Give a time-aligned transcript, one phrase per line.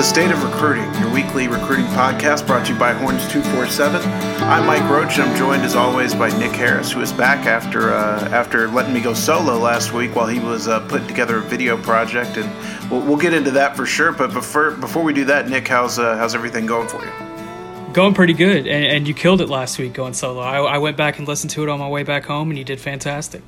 [0.00, 4.00] The State of Recruiting, your weekly recruiting podcast brought to you by Horns 247.
[4.44, 7.92] I'm Mike Roach, and I'm joined as always by Nick Harris, who is back after
[7.92, 11.42] uh, after letting me go solo last week while he was uh, putting together a
[11.42, 14.10] video project, and we'll, we'll, get into that for sure.
[14.10, 17.92] But before before we do that, Nick, how's uh, how's everything going for you?
[17.92, 20.40] Going pretty good, and, and you killed it last week going solo.
[20.40, 22.64] I, I went back and listened to it on my way back home, and you
[22.64, 23.42] did fantastic.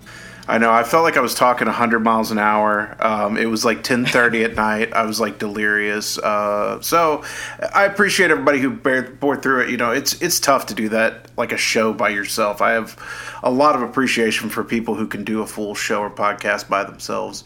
[0.49, 0.73] I know.
[0.73, 2.97] I felt like I was talking 100 miles an hour.
[2.99, 4.93] Um, it was like 10:30 at night.
[4.93, 6.19] I was like delirious.
[6.19, 7.23] Uh, so
[7.73, 9.71] I appreciate everybody who bear, bore through it.
[9.71, 12.61] You know, it's it's tough to do that like a show by yourself.
[12.61, 12.97] I have
[13.43, 16.85] a lot of appreciation for people who can do a full show or podcast by
[16.85, 17.45] themselves.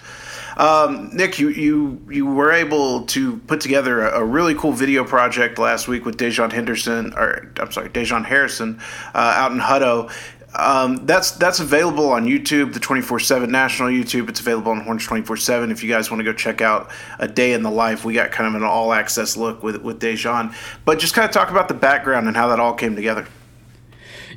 [0.56, 5.04] Um, Nick, you, you you were able to put together a, a, really cool video
[5.04, 8.80] project last week with Dejon Henderson, or I'm sorry, Dejon Harrison,
[9.14, 10.10] uh, out in Hutto.
[10.54, 14.28] Um, that's that's available on YouTube, the 24/7 national YouTube.
[14.28, 15.70] It's available on Horns 24/7.
[15.70, 18.30] If you guys want to go check out a day in the life, we got
[18.30, 20.54] kind of an all access look with with Dejon.
[20.84, 23.26] But just kind of talk about the background and how that all came together.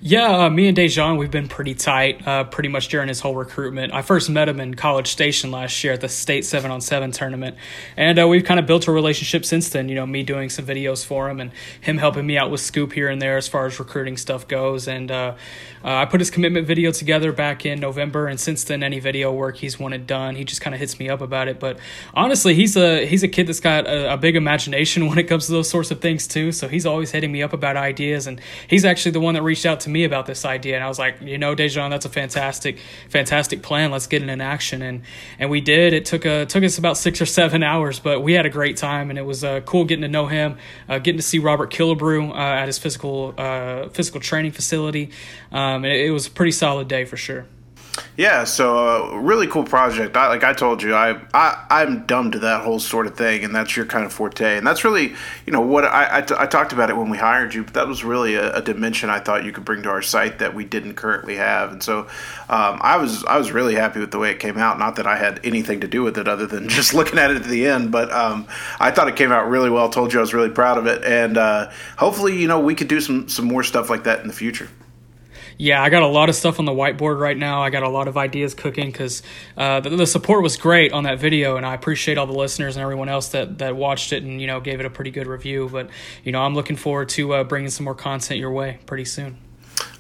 [0.02, 3.36] Yeah, uh, me and Dejon, we've been pretty tight uh, pretty much during his whole
[3.36, 3.94] recruitment.
[3.94, 7.12] I first met him in College Station last year at the state 7 on 7
[7.12, 7.58] tournament.
[7.98, 9.90] And uh, we've kind of built a relationship since then.
[9.90, 12.94] You know, me doing some videos for him and him helping me out with Scoop
[12.94, 14.88] here and there as far as recruiting stuff goes.
[14.88, 15.36] And uh,
[15.84, 18.28] uh, I put his commitment video together back in November.
[18.28, 21.10] And since then, any video work he's wanted done, he just kind of hits me
[21.10, 21.60] up about it.
[21.60, 21.78] But
[22.14, 25.48] honestly, he's a, he's a kid that's got a, a big imagination when it comes
[25.48, 26.54] to those sorts of things, too.
[26.54, 28.28] So he's always hitting me up about ideas.
[28.28, 28.40] And
[28.70, 31.00] he's actually the one that reached out to me about this idea, and I was
[31.00, 33.92] like, you know, Dejan, that's a fantastic, fantastic plan.
[33.92, 35.02] Let's get it in action, and
[35.38, 35.94] and we did.
[35.94, 38.78] It took a took us about six or seven hours, but we had a great
[38.78, 41.72] time, and it was uh, cool getting to know him, uh, getting to see Robert
[41.72, 45.12] Killebrew uh, at his physical uh, physical training facility.
[45.52, 47.46] Um, it, it was a pretty solid day for sure.
[48.20, 50.18] Yeah, so uh, really cool project.
[50.18, 53.46] I, like I told you, I, I I'm dumb to that whole sort of thing,
[53.46, 54.58] and that's your kind of forte.
[54.58, 55.14] And that's really,
[55.46, 57.74] you know, what I, I, t- I talked about it when we hired you, but
[57.76, 60.54] that was really a, a, dimension I thought you could bring to our site that
[60.54, 61.72] we didn't currently have.
[61.72, 62.02] And so
[62.50, 64.80] um, I was I was really happy with the way it came out.
[64.80, 67.38] Not that I had anything to do with it other than just looking at it
[67.38, 68.48] at the end, but um,
[68.82, 69.90] I thought it came out really well.
[69.90, 72.90] Told you I was really proud of it, and uh, hopefully, you know, we could
[72.90, 74.68] do some some more stuff like that in the future
[75.62, 77.62] yeah, I got a lot of stuff on the whiteboard right now.
[77.62, 79.22] I got a lot of ideas cooking because
[79.58, 82.78] uh, the, the, support was great on that video, and I appreciate all the listeners
[82.78, 85.28] and everyone else that that watched it and you know gave it a pretty good
[85.28, 85.68] review.
[85.70, 85.90] But
[86.24, 89.38] you know, I'm looking forward to uh, bringing some more content your way pretty soon.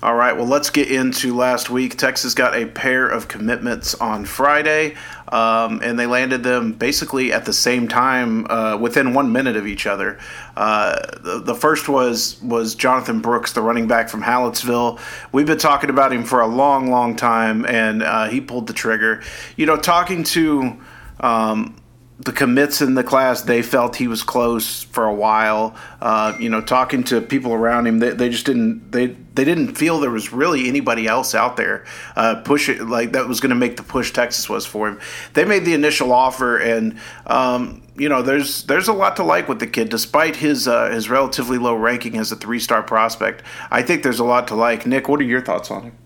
[0.01, 1.97] All right, well, let's get into last week.
[1.97, 4.95] Texas got a pair of commitments on Friday,
[5.29, 9.67] um, and they landed them basically at the same time, uh, within one minute of
[9.67, 10.19] each other.
[10.57, 14.99] Uh, the, the, first was was Jonathon Brooks, the running back from Hallettsville.
[15.31, 18.73] We've been talking about him for a long, long time, and uh, he pulled the
[18.73, 19.21] trigger.
[19.55, 20.77] You know, talking to
[21.19, 21.75] um,
[22.19, 25.73] the commits in the class, they felt he was close for a while.
[26.01, 29.75] Uh, you know, talking to people around him, they, they just didn't they they didn't
[29.75, 31.85] feel there was really anybody else out there
[32.17, 34.99] uh, push it like that was going to make the push Texas was for him.
[35.33, 39.47] They made the initial offer, and um, you know, there's there's a lot to like
[39.47, 43.43] with the kid, despite his uh, his relatively low ranking as a three star prospect.
[43.71, 44.85] I think there's a lot to like.
[44.85, 45.97] Nick, what are your thoughts on him?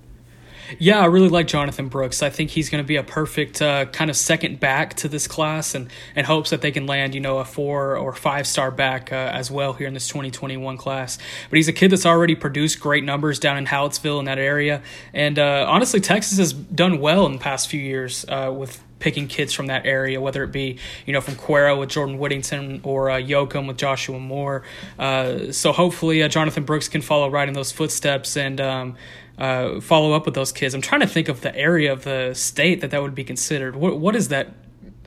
[0.79, 2.24] Yeah, I really like Jonathon Brooks.
[2.24, 5.28] I think he's going to be a perfect uh, kind of second back to this
[5.28, 8.72] class, and and hopes that they can land you know a four or five star
[8.72, 11.18] back uh, as well here in this 2021 class.
[11.50, 14.81] But he's a kid that's already produced great numbers down in Hallettsville in that area,
[15.13, 19.28] and uh, honestly, Texas has done well in the past few years uh, with picking
[19.28, 23.12] kids from that area, whether it be you know from Cuero with Jordan Whittington or
[23.12, 24.63] uh, Yoakum with Joshua Moore.
[24.97, 28.59] Uh, so hopefully, uh, Jonathon Brooks can follow right in those footsteps and.
[28.59, 28.95] Um,
[29.38, 30.73] uh, follow up with those kids.
[30.73, 33.75] I'm trying to think of the area of the state that that would be considered.
[33.75, 34.53] What what is that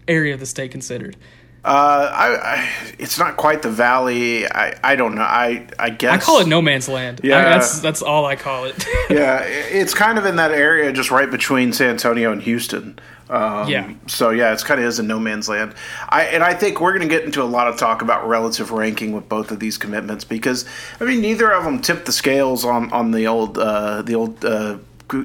[0.08, 1.16] area of the state considered?
[1.64, 4.46] Uh, I, I, it's not quite the valley.
[4.46, 5.22] I, I don't know.
[5.22, 7.20] I, I guess I call it no man's land.
[7.24, 8.86] Yeah, I, that's that's all I call it.
[9.10, 13.00] yeah, it's kind of in that area, just right between San Antonio and Houston.
[13.28, 13.92] Um, yeah.
[14.06, 15.74] So yeah, it's kind of is a no man's land.
[16.08, 18.70] I and I think we're going to get into a lot of talk about relative
[18.70, 20.64] ranking with both of these commitments because
[21.00, 24.44] I mean neither of them tipped the scales on on the old uh, the old
[24.44, 24.78] uh,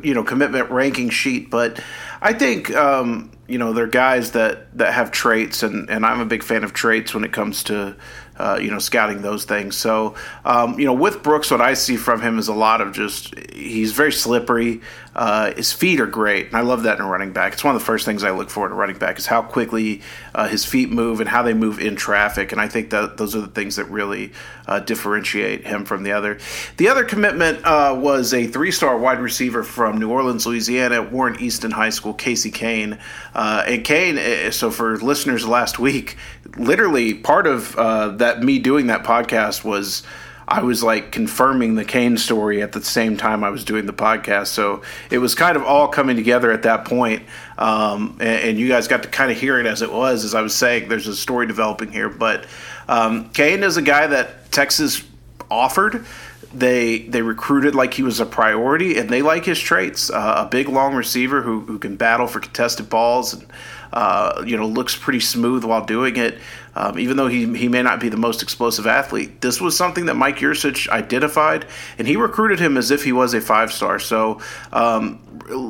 [0.03, 1.79] you know commitment ranking sheet, but
[2.21, 6.25] I think um, you know they're guys that that have traits, and and I'm a
[6.25, 7.95] big fan of traits when it comes to
[8.41, 9.77] uh, you know, scouting those things.
[9.77, 12.91] So, um, you know, with Brooks, what I see from him is a lot of
[12.91, 14.81] just he's very slippery.
[15.13, 17.53] Uh, his feet are great, and I love that in a running back.
[17.53, 19.41] It's one of the first things I look for in a running back is how
[19.41, 20.01] quickly
[20.33, 22.51] uh, his feet move and how they move in traffic.
[22.51, 24.31] And I think that those are the things that really
[24.67, 26.39] uh, differentiate him from the other.
[26.77, 31.71] The other commitment uh, was a three-star wide receiver from New Orleans, Louisiana, Warren Easton
[31.71, 32.97] High School, Casey Cain.
[33.35, 36.15] Uh, and Kane, eh, so for listeners last week,
[36.57, 40.03] literally part of uh, that me doing that podcast was
[40.51, 43.93] I was like confirming the Cain story at the same time I was doing the
[43.93, 44.47] podcast.
[44.47, 47.23] So it was kind of all coming together at that point.
[47.57, 50.25] Um, and, and, you guys got to kind of hear it as it was.
[50.25, 52.09] As I was saying, there's a story developing here.
[52.09, 52.47] But
[52.89, 55.03] um, Cain is a guy that Texas
[55.49, 56.05] offered.
[56.53, 60.09] They they recruited like he was a priority, and they like his traits.
[60.09, 63.47] Uh, a big, long receiver who, who can battle for contested balls and
[63.93, 66.39] uh, you know looks pretty smooth while doing it.
[66.73, 70.05] Um, even though he, he may not be the most explosive athlete, this was something
[70.05, 71.65] that Mike Yurcich identified,
[71.97, 73.99] and he recruited him as if he was a five star.
[73.99, 74.39] So,
[74.71, 75.19] um,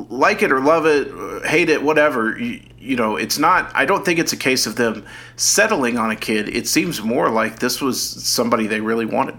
[0.08, 4.04] like it or love it, hate it, whatever, you, you know, it's not, I don't
[4.04, 5.04] think it's a case of them
[5.36, 6.48] settling on a kid.
[6.48, 9.36] It seems more like this was somebody they really wanted.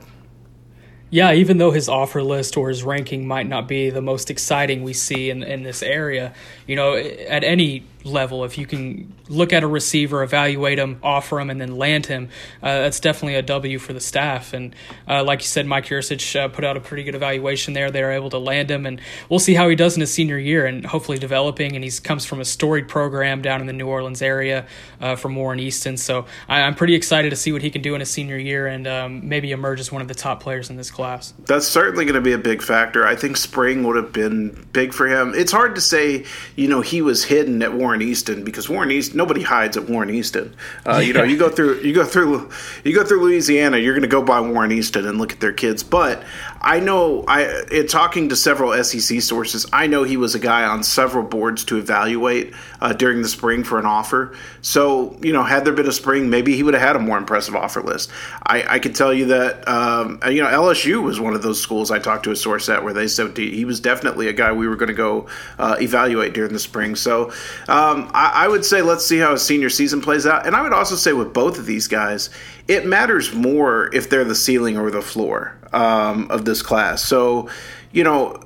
[1.09, 4.81] Yeah, even though his offer list or his ranking might not be the most exciting
[4.81, 6.33] we see in, in this area,
[6.65, 8.43] you know, at any level.
[8.43, 12.29] If you can look at a receiver, evaluate him, offer him, and then land him,
[12.61, 14.53] uh, that's definitely a W for the staff.
[14.53, 14.75] And
[15.07, 17.91] uh, like you said, Mike Yurcich uh, put out a pretty good evaluation there.
[17.91, 20.37] They were able to land him, and we'll see how he does in his senior
[20.37, 21.75] year and hopefully developing.
[21.75, 24.65] And he comes from a storied program down in the New Orleans area
[25.01, 25.97] uh, from Warren Easton.
[25.97, 28.67] So I, am pretty excited to see what he can do in his senior year
[28.67, 31.33] and um, maybe emerge as one of the top players in this class.
[31.45, 33.05] That's certainly going to be a big factor.
[33.05, 35.33] I think spring would have been big for him.
[35.35, 36.25] It's hard to say,
[36.55, 40.09] you know, he was hidden at Warren Easton because Warren Easton nobody hides at Warren
[40.09, 40.53] Easton.
[40.85, 42.49] Uh, you know, you go through you go through
[42.83, 45.53] you go through Louisiana, you're going to go by Warren Easton and look at their
[45.53, 45.81] kids.
[45.81, 46.21] But
[46.61, 50.65] I know I in talking to several SEC sources, I know he was a guy
[50.65, 54.35] on several boards to evaluate uh, during the spring for an offer.
[54.61, 57.17] So you know, had there been a spring, maybe he would have had a more
[57.17, 58.11] impressive offer list.
[58.45, 61.91] I, I could tell you that um, you know LSU was one of those schools
[61.91, 64.67] I talked to a source at where they said he was definitely a guy we
[64.67, 65.27] were going to go
[65.57, 66.97] uh, evaluate during the spring.
[66.97, 67.31] So.
[67.69, 70.61] Um, I, I would say let's see how his senior season plays out, and I
[70.61, 72.29] would also say with both of these guys,
[72.67, 77.03] it matters more if they're the ceiling or the floor um, of this class.
[77.03, 77.49] So,
[77.91, 78.41] you know,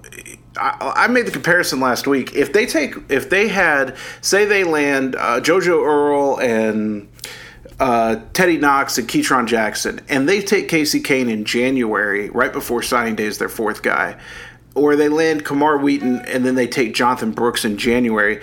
[0.60, 2.34] I, I, made the comparison last week.
[2.34, 7.08] If they take, if they had, say, they land uh, JoJo Earle and
[7.80, 12.82] uh, Teddy Knox and Ketron Jackson, and they take Casey Cain in January, right before
[12.82, 14.18] signing day, is their fourth guy,
[14.74, 18.42] or they land Kamar Wheaton and then they take Jonathon Brooks in January.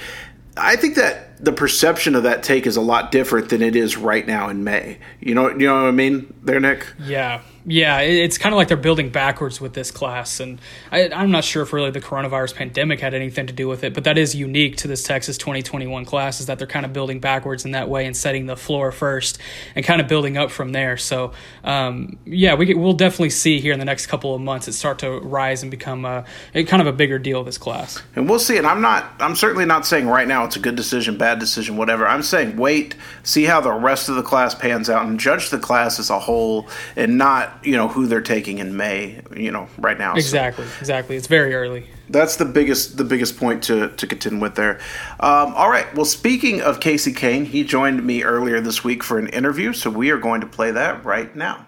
[0.56, 3.96] I think that the perception of that take is a lot different than it is
[3.96, 4.98] right now in May.
[5.20, 6.86] You know, you know what I mean, there, Nick.
[7.00, 10.60] Yeah, yeah, it's kind of like they're building backwards with this class, and
[10.92, 13.94] I, am not sure if really the coronavirus pandemic had anything to do with it,
[13.94, 17.20] but that is unique to this Texas 2021 class is that they're kind of building
[17.20, 19.38] backwards in that way and setting the floor first
[19.74, 20.98] and kind of building up from there.
[20.98, 21.32] So,
[21.62, 24.98] um, yeah, we we'll definitely see here in the next couple of months it start
[24.98, 26.24] to rise and become a,
[26.54, 28.02] a kind of a bigger deal this class.
[28.14, 28.58] And we'll see.
[28.58, 31.76] And I'm not, I'm certainly not saying right now it's a good decision, bad decision,
[31.78, 32.06] whatever.
[32.06, 35.58] I'm saying wait, see how the rest of the class pans out, and judge the
[35.58, 39.22] class as a whole, and not you know who they're taking in May.
[39.36, 40.14] You know, right now.
[40.14, 40.72] Exactly, so.
[40.80, 41.16] exactly.
[41.16, 41.86] It's very early.
[42.08, 44.80] That's the biggest the biggest point to to contend with there.
[45.20, 45.92] Um, all right.
[45.94, 49.90] Well, speaking of Casey Cain, he joined me earlier this week for an interview, so
[49.90, 51.66] we are going to play that right now.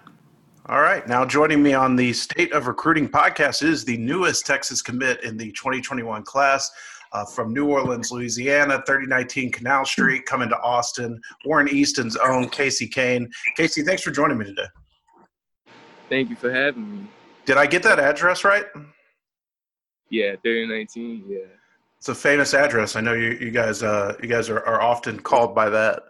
[0.67, 1.07] All right.
[1.07, 5.37] Now joining me on the State of Recruiting podcast is the newest Texas commit in
[5.37, 6.69] the 2021 class.
[7.13, 11.21] Uh, from New Orleans, Louisiana, 3019 Canal Street, coming to Austin.
[11.45, 13.31] Warren Easton's own Casey Cain.
[13.55, 14.67] Casey, thanks for joining me today.
[16.09, 17.07] Thank you for having me.
[17.45, 18.65] Did I get that address right?
[20.09, 21.25] Yeah, 3019.
[21.27, 21.39] Yeah.
[21.97, 22.95] It's a famous address.
[22.95, 26.03] I know you, you guys uh, you guys are, are often called by that.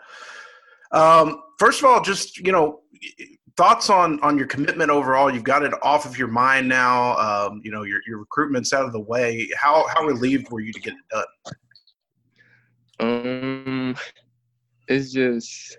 [0.92, 2.82] Um, first of all, just you know,
[3.56, 5.34] thoughts on on your commitment overall.
[5.34, 7.18] You've got it off of your mind now.
[7.18, 9.50] Um, you know, your your recruitment's out of the way.
[9.58, 11.26] How how relieved were you to get it done?
[13.00, 13.96] Um,
[14.88, 15.78] it's just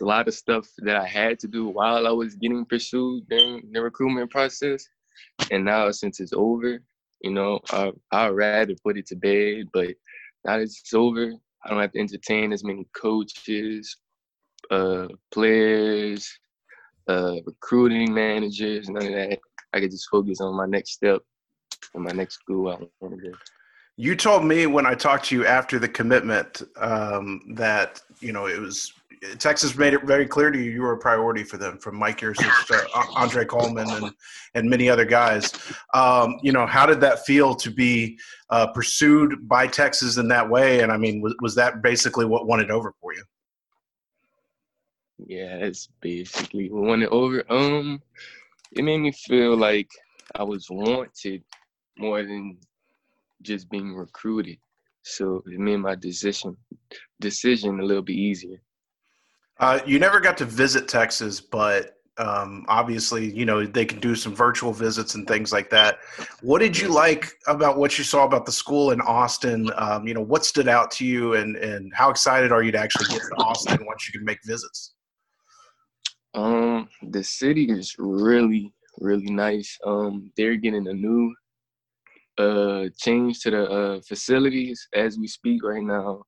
[0.00, 3.70] a lot of stuff that I had to do while I was getting pursued during
[3.72, 4.86] the recruitment process.
[5.50, 6.80] And now since it's over,
[7.22, 9.88] you know, I, I'd rather put it to bed, but
[10.44, 11.32] now that it's over,
[11.64, 13.96] I don't have to entertain as many coaches,
[14.70, 16.30] uh, players,
[17.08, 19.38] uh, recruiting managers, none of that.
[19.72, 21.22] I could just focus on my next step
[21.94, 23.36] and my next school I want to go.
[23.96, 28.46] You told me when I talked to you after the commitment um, that you know
[28.46, 28.94] it was
[29.38, 32.20] Texas made it very clear to you you were a priority for them, from Mike
[32.20, 32.86] Yurcich to
[33.16, 34.12] Andre Coleman and
[34.54, 35.52] and many other guys.
[35.92, 40.48] Um, you know, how did that feel to be uh, pursued by Texas in that
[40.48, 40.80] way?
[40.80, 43.22] And I mean, was, was that basically what won it over for you?
[45.26, 47.44] Yeah, it's basically what won it over.
[47.50, 48.02] Um,
[48.72, 49.90] it made me feel like
[50.34, 51.42] I was wanted
[51.98, 52.56] more than
[53.42, 54.58] just being recruited.
[55.02, 56.56] So it made my decision
[57.20, 58.62] decision a little bit easier.
[59.60, 64.14] Uh, you never got to visit Texas, but um, obviously, you know they can do
[64.14, 65.98] some virtual visits and things like that.
[66.40, 69.70] What did you like about what you saw about the school in Austin?
[69.76, 72.78] Um, you know, what stood out to you, and and how excited are you to
[72.78, 74.94] actually get to Austin once you can make visits?
[76.34, 79.78] Um, the city is really really nice.
[79.84, 81.34] Um, they're getting a new
[82.38, 86.22] uh change to the uh facilities as we speak right now.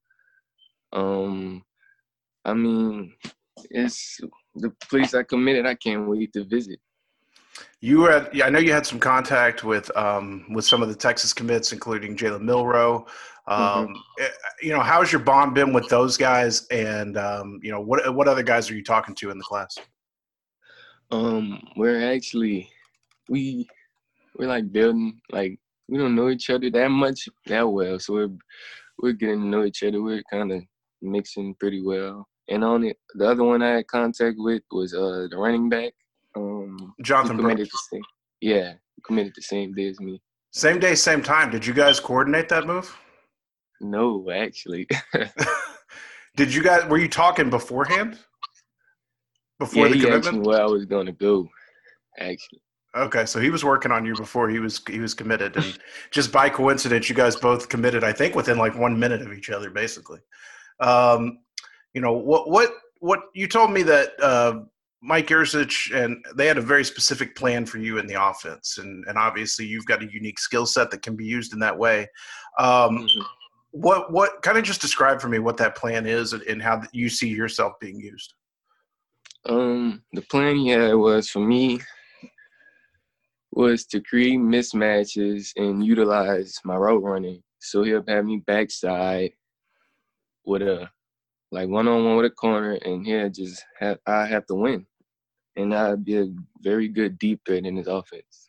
[0.92, 1.62] Um,
[2.44, 3.14] I mean,
[3.70, 4.20] it's
[4.54, 5.66] the place I committed.
[5.66, 6.80] I can't wait to visit.
[7.80, 11.32] You had, I know you had some contact with um, with some of the Texas
[11.32, 13.06] commits, including Jalen Milroe.
[13.48, 13.92] Um, mm-hmm.
[14.20, 14.28] Eh,
[14.62, 16.66] you know, how's your bond been with those guys?
[16.68, 19.76] And um, you know, what what other guys are you talking to in the class?
[21.10, 22.70] Um, we're actually
[23.28, 23.68] we
[24.38, 25.58] we're like building like
[25.88, 28.30] we don't know each other that much that well, so we're
[28.98, 30.02] we're getting to know each other.
[30.02, 30.62] We're kind of
[31.02, 32.26] mixing pretty well.
[32.48, 35.92] And on it, the other one I had contact with was uh the running back.
[36.36, 38.02] Um, Jonathon committed the same,
[38.40, 40.20] Yeah, committed the same day as me.
[40.50, 41.50] Same day, same time.
[41.50, 42.94] Did you guys coordinate that move?
[43.80, 44.86] No, actually.
[46.36, 46.86] Did you guys?
[46.86, 48.18] Were you talking beforehand?
[49.58, 50.46] Before yeah, the commitment?
[50.46, 51.48] where I was going to go.
[52.18, 52.60] Actually.
[52.94, 55.78] Okay, so he was working on you before he was he was committed, and
[56.10, 58.04] just by coincidence, you guys both committed.
[58.04, 60.20] I think within like one minute of each other, basically.
[60.80, 61.38] Um,
[61.94, 62.70] you know what what
[63.00, 64.60] what you told me that uh,
[65.02, 69.04] Mike Yurcich and they had a very specific plan for you in the offense, and
[69.06, 72.06] and obviously you've got a unique skill set that can be used in that way.
[72.58, 73.20] Um, mm-hmm.
[73.72, 76.82] What what kind of just describe for me what that plan is and, and how
[76.92, 78.34] you see yourself being used?
[79.46, 81.80] Um, the plan he had was for me
[83.52, 87.42] was to create mismatches and utilize my route running.
[87.58, 89.32] So he'll have me backside
[90.44, 90.88] with a
[91.52, 94.86] like one on one with a corner, and here just have I have to win,
[95.54, 96.26] and I'd be a
[96.62, 98.48] very good deep threat in his offense.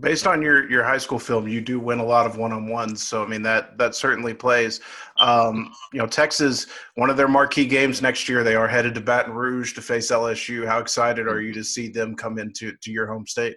[0.00, 2.68] Based on your your high school film, you do win a lot of one on
[2.68, 4.80] ones, so I mean that that certainly plays.
[5.18, 9.00] Um, you know, Texas, one of their marquee games next year, they are headed to
[9.00, 10.66] Baton Rouge to face LSU.
[10.66, 13.56] How excited are you to see them come into to your home state?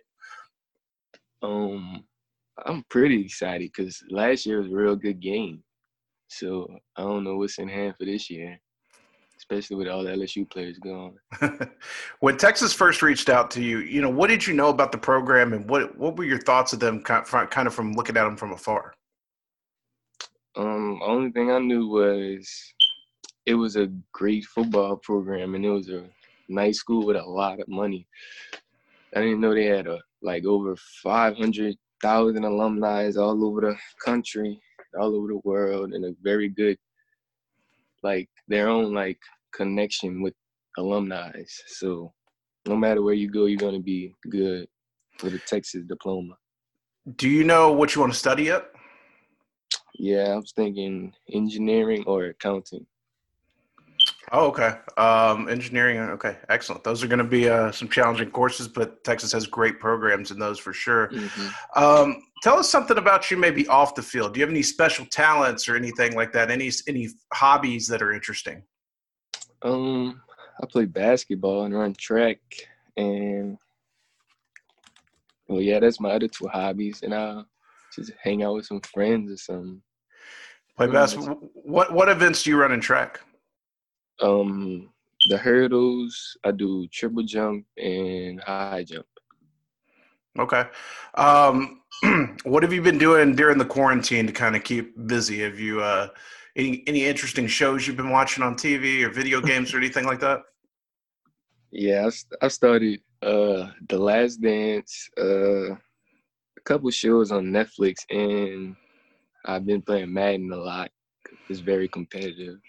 [1.41, 2.03] Um,
[2.65, 5.63] I'm pretty excited because last year was a real good game.
[6.27, 8.59] So I don't know what's in hand for this year
[9.49, 11.15] especially with all the LSU players gone.
[12.19, 14.97] when Texas first reached out to you, you know, what did you know about the
[14.97, 18.37] program, and what what were your thoughts of them, kind of from looking at them
[18.37, 18.93] from afar?
[20.55, 22.49] Um, only thing I knew was
[23.45, 26.05] it was a great football program, and it was a
[26.49, 28.07] nice school with a lot of money.
[29.15, 33.75] I didn't know they had a like over five hundred thousand alumni all over the
[34.03, 34.59] country,
[34.99, 36.77] all over the world, and a very good
[38.05, 39.19] like their own like
[39.51, 40.35] connection with
[40.77, 41.31] alumni.
[41.79, 42.13] So
[42.67, 44.67] no matter where you go, you're gonna be good
[45.24, 46.35] with a Texas diploma.
[47.17, 48.65] Do you know what you want to study yet?
[49.97, 52.85] Yeah, I was thinking engineering or accounting.
[54.31, 54.74] Oh, okay.
[54.97, 56.00] Um, engineering.
[56.00, 56.83] Okay, excellent.
[56.83, 60.39] Those are going to be uh, some challenging courses, but Texas has great programs in
[60.39, 61.09] those for sure.
[61.09, 61.83] Mm-hmm.
[61.83, 64.33] Um, tell us something about you, maybe off the field.
[64.33, 66.51] Do you have any special talents or anything like that?
[66.51, 68.61] Any any hobbies that are interesting?
[69.63, 70.21] Um,
[70.61, 72.37] I play basketball and run track,
[72.97, 73.57] and
[75.47, 77.41] well, yeah, that's my other two hobbies, and I
[77.95, 79.81] just hang out with some friends or something.
[80.77, 81.39] Play basketball.
[81.53, 83.21] What what events do you run in track?
[84.21, 84.91] Um,
[85.29, 86.37] the hurdles.
[86.43, 89.07] I do triple jump and high jump.
[90.37, 90.65] Okay.
[91.15, 91.81] Um,
[92.43, 95.39] what have you been doing during the quarantine to kind of keep busy?
[95.39, 96.09] Have you uh,
[96.55, 100.19] any any interesting shows you've been watching on TV or video games or anything like
[100.19, 100.41] that?
[101.71, 102.09] Yeah,
[102.41, 108.75] I, I started uh, The Last Dance, uh, a couple shows on Netflix, and
[109.45, 110.91] I've been playing Madden a lot.
[111.49, 112.59] It's very competitive.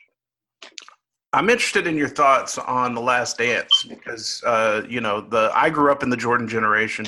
[1.33, 5.71] I'm interested in your thoughts on the Last Dance because uh, you know the I
[5.71, 7.07] grew up in the Jordan generation.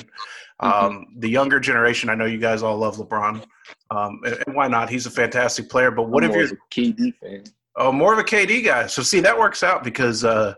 [0.62, 0.84] Mm-hmm.
[0.86, 1.20] Um, mm-hmm.
[1.20, 3.44] The younger generation, I know you guys all love LeBron,
[3.90, 4.90] um, and, and, why not?
[4.90, 5.90] He's a fantastic player.
[5.90, 7.44] But what I'm if you're a KD fan?
[7.76, 8.86] Oh, more of a KD guy.
[8.86, 10.54] So see, that works out because uh,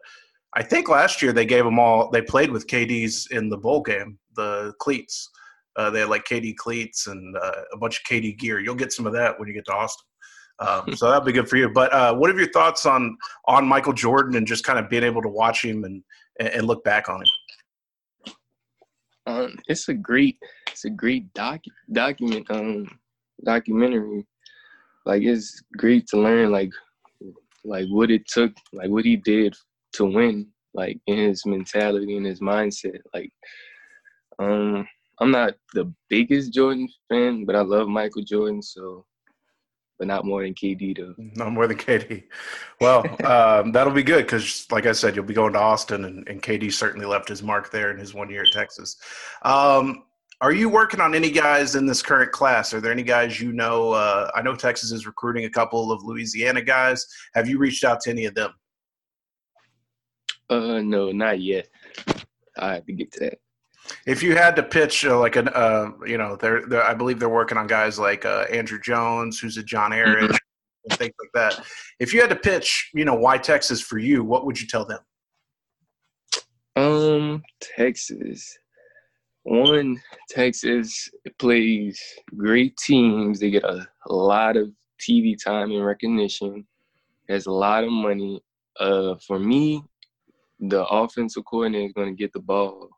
[0.54, 2.10] I think last year they gave them all.
[2.10, 5.28] They played with KD's in the bowl game, the cleats.
[5.76, 8.58] Uh, they had like KD cleats and uh, a bunch of KD gear.
[8.58, 10.06] You'll get some of that when you get to Austin.
[10.60, 11.68] Um, so that'll be good for you.
[11.68, 13.16] But uh, what are your thoughts on
[13.46, 16.02] on Michael Jordan and just kind of being able to watch him and
[16.38, 17.28] and look back on him?
[19.30, 20.38] Um, it's a great
[20.70, 21.60] it's a great doc
[21.92, 22.86] document um
[23.44, 24.26] documentary.
[25.06, 26.72] Like it's great to learn like
[27.64, 29.54] like what it took like what he did
[29.94, 33.00] to win, like in his mentality and his mindset.
[33.14, 33.32] Like,
[34.38, 34.86] um,
[35.20, 39.04] I'm not the biggest Jordan fan, but I love Michael Jordan, so
[40.00, 41.14] but not more than KD though.
[41.36, 42.24] Not more than KD.
[42.80, 46.26] Well, um, that'll be good because, like I said, you'll be going to Austin, and,
[46.26, 48.96] and, KD certainly left his mark there in his one year at Texas.
[49.42, 50.04] Um,
[50.40, 52.72] are you working on any guys in this current class?
[52.72, 53.92] Are there any guys you know?
[53.92, 57.06] Uh, I know Texas is recruiting a couple of Louisiana guys.
[57.34, 58.54] Have you reached out to any of them?
[60.48, 61.68] Uh, no, not yet.
[62.58, 63.38] I have to get to that.
[64.06, 67.18] If you had to pitch uh, like an, uh, you know, they're, they're, I believe
[67.18, 70.36] they're working on guys like uh, Andrew Jones, who's a John Aaron, mm-hmm.
[70.90, 71.64] and things like that.
[71.98, 74.84] If you had to pitch, you know, why Texas for you, what would you tell
[74.84, 75.00] them?
[76.76, 78.58] Um, Texas.
[79.42, 82.00] One, Texas plays
[82.36, 83.40] great teams.
[83.40, 84.70] They get a, a lot of
[85.00, 86.66] TV time and recognition.
[87.28, 88.42] Has a lot of money.
[88.78, 89.82] Uh, for me,
[90.60, 92.90] the offensive coordinator is going to get the ball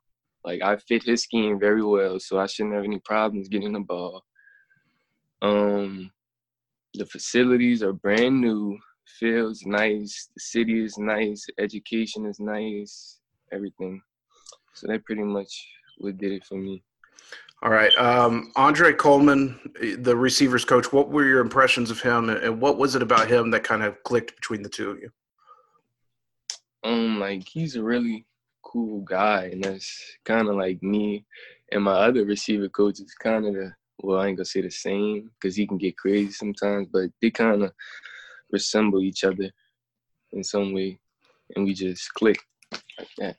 [0.44, 3.80] like I fit his scheme very well, so I shouldn't have any problems getting the
[3.80, 4.24] ball.
[5.40, 6.10] Um,
[6.94, 8.78] the facilities are brand new.
[9.18, 10.30] Feels nice.
[10.34, 11.46] The city is nice.
[11.58, 13.18] Education is nice.
[13.52, 14.00] Everything.
[14.74, 15.52] So that pretty much
[15.98, 16.82] what did it for me.
[17.62, 19.58] All right, um, Andre Coleman,
[19.98, 20.92] the receivers coach.
[20.92, 24.02] What were your impressions of him, and what was it about him that kind of
[24.02, 25.10] clicked between the two of you?
[26.82, 28.26] Um, like he's a really
[28.72, 31.24] cool guy, and that's kind of like me
[31.72, 34.70] and my other receiver coach is kind of the well, I ain't gonna say the
[34.70, 37.72] same because he can get crazy sometimes, but they kind of
[38.50, 39.50] resemble each other
[40.32, 40.98] in some way,
[41.54, 42.38] and we just click
[42.98, 43.36] like that.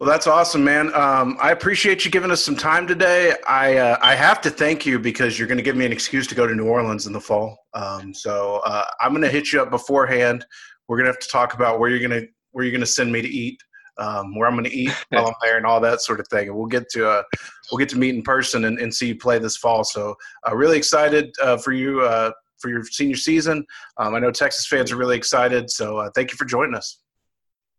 [0.00, 0.94] Well, that's awesome, man.
[0.94, 3.34] Um, I appreciate you giving us some time today.
[3.46, 6.26] I uh, I have to thank you because you're going to give me an excuse
[6.28, 7.66] to go to New Orleans in the fall.
[7.74, 10.44] Um, so uh, I'm going to hit you up beforehand.
[10.88, 12.28] We're going to have to talk about where you're going to
[12.58, 13.62] where you're going to send me to eat,
[13.98, 16.48] um, where I'm going to eat while I'm there, and all that sort of thing.
[16.48, 17.22] And we'll get to uh,
[17.70, 19.84] we'll get to meet in person and, and see you play this fall.
[19.84, 23.64] So uh, really excited uh, for you uh, for your senior season.
[23.96, 25.70] Um, I know Texas fans are really excited.
[25.70, 26.98] So uh, thank you for joining us.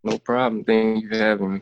[0.01, 0.63] No problem.
[0.63, 1.61] Thank you for having me.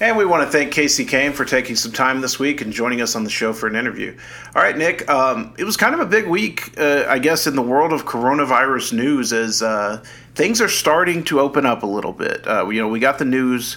[0.00, 3.00] And we want to thank Casey Cain for taking some time this week and joining
[3.00, 4.16] us on the show for an interview.
[4.54, 7.56] All right, Nick, um, it was kind of a big week, uh, I guess, in
[7.56, 10.04] the world of coronavirus news as uh,
[10.38, 12.46] things are starting to open up a little bit.
[12.46, 13.76] Uh, you know, we got the news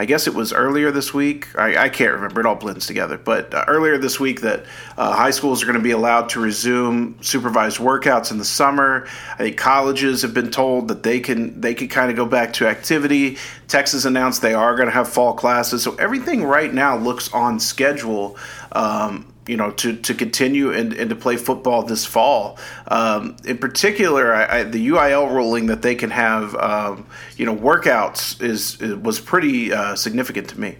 [0.00, 1.48] I guess it was earlier this week.
[1.58, 2.40] I, I can't remember.
[2.40, 3.18] It all blends together.
[3.18, 4.64] But uh, earlier this week, that
[4.96, 9.08] uh, high schools are going to be allowed to resume supervised workouts in the summer.
[9.34, 12.52] I think colleges have been told that they can they can kind of go back
[12.54, 13.38] to activity.
[13.66, 15.82] Texas announced they are going to have fall classes.
[15.82, 18.36] So everything right now looks on schedule.
[18.70, 22.58] Um, you know, to, to continue and, and to play football this fall.
[22.88, 27.06] Um, in particular, I, I, the UIL ruling that they can have, um,
[27.36, 30.76] you know, workouts is, is was pretty uh, significant to me.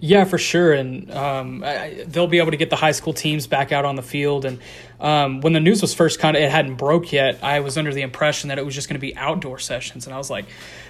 [0.00, 3.48] Yeah, for sure, and um, I, they'll be able to get the high school teams
[3.48, 4.44] back out on the field.
[4.44, 4.60] And
[5.00, 7.92] um, when the news was first kind of it hadn't broke yet, I was under
[7.92, 10.44] the impression that it was just going to be outdoor sessions, and I was like,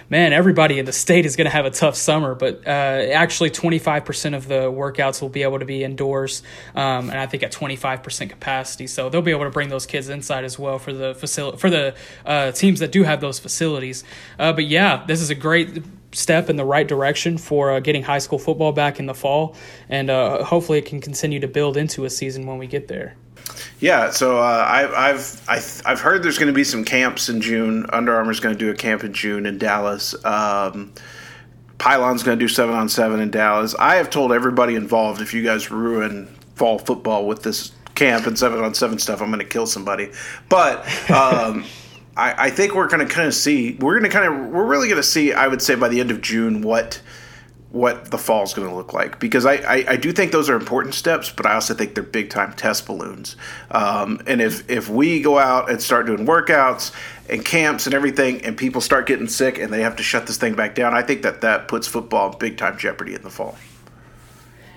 [0.09, 2.35] man, everybody in the state is going to have a tough summer.
[2.35, 6.43] But uh, actually, twenty five percent of the workouts will be able to be indoors,
[6.75, 8.85] um, and I think at twenty five percent capacity.
[8.85, 11.69] So they'll be able to bring those kids inside as well for the facility for
[11.69, 14.03] the uh, teams that do have those facilities.
[14.37, 15.81] Uh, but yeah, this is a great
[16.13, 19.55] step in the right direction for uh, getting high school football back in the fall,
[19.89, 23.15] and uh, hopefully it can continue to build into a season when we get there.
[23.79, 27.41] Yeah, so uh, I, I've I've I've heard there's going to be some camps in
[27.41, 27.85] June.
[27.89, 30.13] Under Armour's going to do a camp in June in Dallas.
[30.23, 30.93] Um,
[31.77, 33.75] Pylon's going to do seven on seven in Dallas.
[33.79, 38.37] I have told everybody involved if you guys ruin fall football with this camp and
[38.37, 40.11] seven on seven stuff, I'm going to kill somebody.
[40.47, 41.65] But um,
[42.21, 43.73] I, I think we're going to kind of see.
[43.79, 44.51] We're going to kind of.
[44.51, 45.33] We're really going to see.
[45.33, 47.01] I would say by the end of June what
[47.71, 50.49] what the fall is going to look like because I, I, I, do think those
[50.49, 53.37] are important steps, but I also think they're big time test balloons.
[53.71, 56.93] Um, and if if we go out and start doing workouts
[57.29, 60.37] and camps and everything, and people start getting sick and they have to shut this
[60.37, 63.31] thing back down, I think that that puts football in big time jeopardy in the
[63.31, 63.57] fall.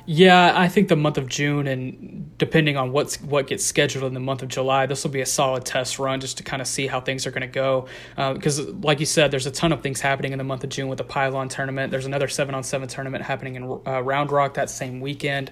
[0.06, 4.12] Yeah, I think the month of June and depending on what's what gets scheduled in
[4.12, 6.68] the month of July, this will be a solid test run just to kind of
[6.68, 7.86] see how things are going to go.
[8.14, 10.68] Because, uh, like you said, there's a ton of things happening in the month of
[10.68, 11.90] June with the Pylon tournament.
[11.90, 15.50] There's another seven on seven tournament happening in uh, Round Rock that same weekend,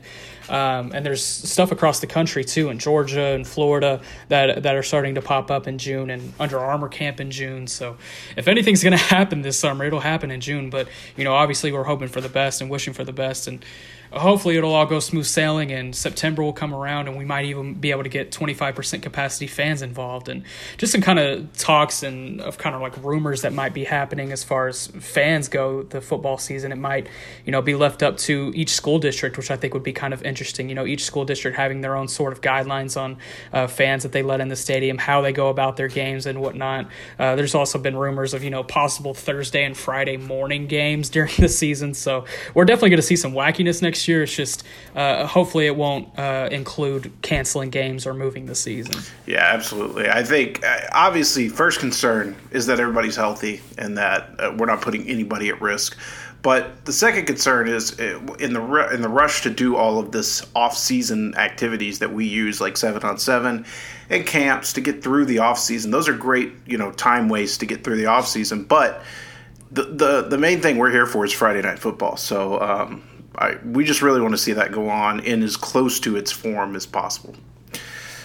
[0.51, 4.83] um, and there's stuff across the country too in Georgia and Florida that that are
[4.83, 7.67] starting to pop up in June and Under Armour camp in June.
[7.69, 7.97] So,
[8.37, 10.69] if anything's going to happen this summer, it'll happen in June.
[10.69, 13.65] But you know, obviously, we're hoping for the best and wishing for the best and
[14.15, 17.75] hopefully it'll all go smooth sailing and September will come around and we might even
[17.75, 20.43] be able to get 25% capacity fans involved and
[20.77, 24.31] just some kind of talks and of kind of like rumors that might be happening
[24.31, 26.73] as far as fans go the football season.
[26.73, 27.09] It might,
[27.47, 30.13] you know, be left up to each school district, which I think would be kind
[30.13, 30.69] of interesting.
[30.69, 33.17] You know, each school district having their own sort of guidelines on
[33.53, 36.41] uh, fans that they let in the stadium, how they go about their games and
[36.41, 36.89] whatnot.
[37.19, 41.33] Uh, there's also been rumors of, you know, possible Thursday and Friday morning games during
[41.39, 41.95] the season.
[41.95, 44.23] So we're definitely going to see some wackiness next year.
[44.23, 48.95] It's just uh, hopefully it won't uh, include canceling games or moving the season.
[49.27, 50.09] Yeah, absolutely.
[50.09, 54.81] I think uh, obviously first concern is that everybody's healthy and that uh, we're not
[54.81, 55.97] putting anybody at risk.
[56.43, 60.11] But the second concern is uh, in the in the rush to do all of
[60.11, 63.65] this off-season activities that we use, like seven on seven
[64.11, 65.93] and camps to get through the off-season.
[65.93, 68.65] Those are great, you know, time waste to get through the off-season.
[68.65, 69.05] But
[69.71, 72.17] the the the main thing we're here for is Friday night football.
[72.17, 73.05] So um,
[73.37, 76.31] I, we just really want to see that go on in as close to its
[76.31, 77.35] form as possible.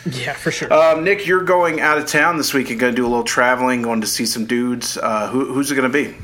[0.05, 0.71] Yeah, for sure.
[0.71, 2.69] Um, Nick, you're going out of town this week.
[2.69, 4.97] You're going to do a little traveling, going to see some dudes.
[4.97, 6.15] Uh, who, who's it going to be?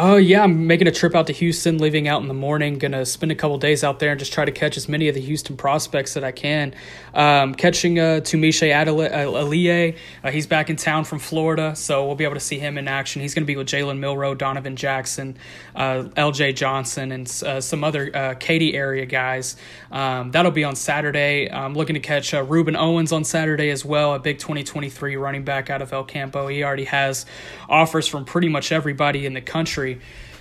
[0.00, 2.78] Oh yeah, I'm making a trip out to Houston, leaving out in the morning.
[2.78, 5.16] Gonna spend a couple days out there and just try to catch as many of
[5.16, 6.72] the Houston prospects that I can.
[7.14, 12.22] Um, catching uh, Tunmise Adeleye, uh, he's back in town from Florida, so we'll be
[12.22, 13.22] able to see him in action.
[13.22, 15.36] He's gonna be with Jalen Milroe, Donovan Jackson,
[15.74, 16.52] uh, L.J.
[16.52, 19.56] Johnson, and uh, some other uh, Katy area guys.
[19.90, 21.50] Um, that'll be on Saturday.
[21.50, 25.42] I'm looking to catch uh, Rueben Owens on Saturday as well, a big 2023 running
[25.42, 26.46] back out of El Campo.
[26.46, 27.26] He already has
[27.68, 29.87] offers from pretty much everybody in the country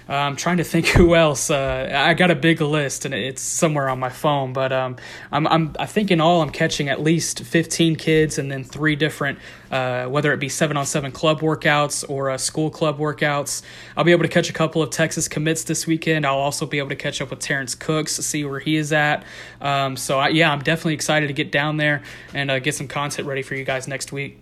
[0.10, 1.50] Uh, I'm trying to think who else.
[1.50, 4.96] Uh, I got a big list and it's somewhere on my phone, but um,
[5.32, 8.96] I'm, I'm, I think in all I'm catching at least 15 kids and then three
[8.96, 13.64] different, uh, whether it be seven on seven club workouts or uh, school club workouts.
[13.98, 16.26] I'll be able to catch a couple of Texas commits this weekend.
[16.26, 19.26] I'll also be able to catch up with Terrence Cooks, see where he is at.
[19.60, 22.88] Um, so I, yeah, I'm definitely excited to get down there and uh, get some
[22.88, 24.40] content ready for you guys next week.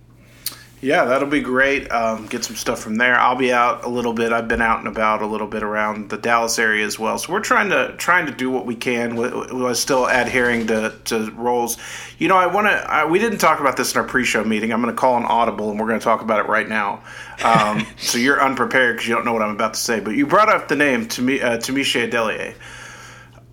[0.81, 1.91] Yeah, that'll be great.
[1.91, 3.17] Um, get some stuff from there.
[3.17, 4.33] I'll be out a little bit.
[4.33, 7.17] I've been out and about a little bit around the Dallas area as well.
[7.17, 11.31] So we're trying to trying to do what we can while still adhering to, to
[11.31, 11.77] roles.
[12.19, 13.07] You know, I want to.
[13.09, 14.73] We didn't talk about this in our pre-show meeting.
[14.73, 17.01] I'm going to call an audible, and we're going to talk about it right now.
[17.43, 20.01] Um, so you're unprepared because you don't know what I'm about to say.
[20.01, 22.53] But you brought up the name Tunmise uh, Adeleye.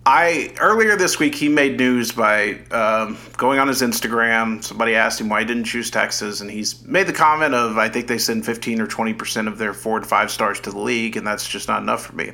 [0.05, 4.61] I earlier this week he made news by um, going on his Instagram.
[4.61, 7.87] Somebody asked him why he didn't choose Texas, and he's made the comment of I
[7.87, 10.79] think they send fifteen or twenty percent of their four to five stars to the
[10.79, 12.33] league, and that's just not enough for me.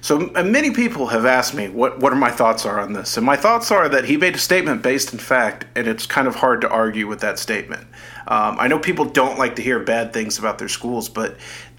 [0.00, 3.26] So many people have asked me what what are my thoughts are on this, and
[3.26, 6.36] my thoughts are that he made a statement based in fact, and it's kind of
[6.36, 7.88] hard to argue with that statement.
[8.28, 11.36] Um, I know people don't like to hear bad things about their schools, but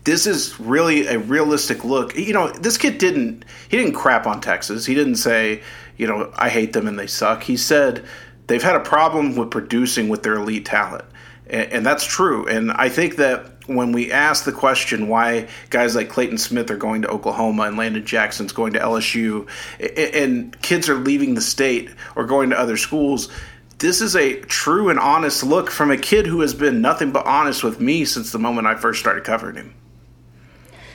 [0.10, 2.18] this is really a realistic look.
[2.18, 4.86] You know, this kid didn't he didn't crap on Texas.
[4.86, 5.62] He didn't say,
[5.98, 7.44] you know, I hate them and they suck.
[7.44, 8.04] He said
[8.48, 11.06] they've had a problem with producing with their elite talent.
[11.48, 12.48] And, and that's true.
[12.48, 16.78] And I think that when we ask the question why guys like Clayton Smith are
[16.78, 19.48] going to Oklahoma and Landon Jackson's going to LSU
[19.80, 23.30] and kids are leaving the state or going to other schools,
[23.78, 27.28] this is a true and honest look from a kid who has been nothing but
[27.28, 29.76] honest with me since the moment I first started covering him.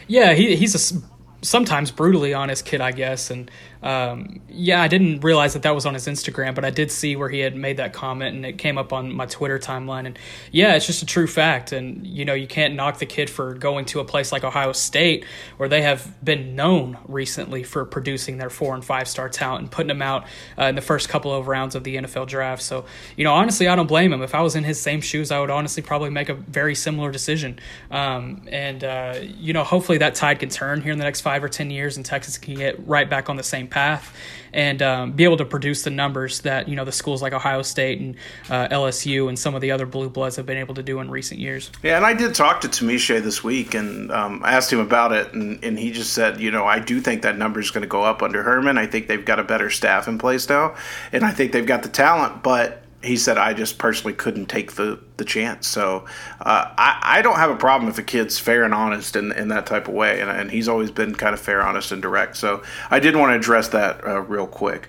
[0.06, 1.02] Yeah, he, he's a
[1.44, 3.50] sometimes brutally honest kid, I guess, and
[3.84, 7.16] um, yeah, I didn't realize that that was on his Instagram, but I did see
[7.16, 10.06] where he had made that comment, and it came up on my Twitter timeline.
[10.06, 10.18] And
[10.50, 11.70] yeah, it's just a true fact.
[11.70, 14.72] And you know, you can't knock the kid for going to a place like Ohio
[14.72, 15.26] State,
[15.58, 19.70] where they have been known recently for producing their four and five star talent and
[19.70, 20.24] putting them out
[20.58, 22.62] uh, in the first couple of rounds of the NFL draft.
[22.62, 22.86] So
[23.18, 24.22] you know, honestly, I don't blame him.
[24.22, 27.10] If I was in his same shoes, I would honestly probably make a very similar
[27.12, 27.58] decision.
[27.90, 31.44] Um, and uh, you know, hopefully that tide can turn here in the next five
[31.44, 34.14] or ten years, and Texas can get right back on the same path
[34.54, 37.60] and um, be able to produce the numbers that you know the schools like Ohio
[37.62, 38.14] State and
[38.48, 41.10] uh, LSU and some of the other blue bloods have been able to do in
[41.10, 41.70] recent years.
[41.82, 45.34] Yeah, and I did talk to Tunmise this week and um, asked him about it,
[45.34, 47.88] and, and he just said, you know, I do think that number is going to
[47.88, 48.78] go up under Herman.
[48.78, 50.76] I think they've got a better staff in place now,
[51.12, 54.72] and I think they've got the talent, but he said I just personally couldn't take
[54.72, 55.66] the the chance.
[55.66, 56.06] So
[56.40, 59.48] uh, I I don't have a problem if a kid's fair and honest in, in
[59.48, 62.36] that type of way, and, and he's always been kind of fair, honest, and direct.
[62.36, 64.88] So I did want to address that uh, real quick.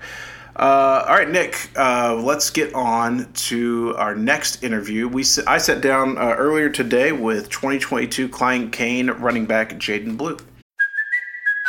[0.55, 1.69] Uh, all right, Nick.
[1.75, 5.07] Uh, let's get on to our next interview.
[5.07, 10.37] We I sat down uh, earlier today with 2022 Klein Cain running back Jaydon Blue.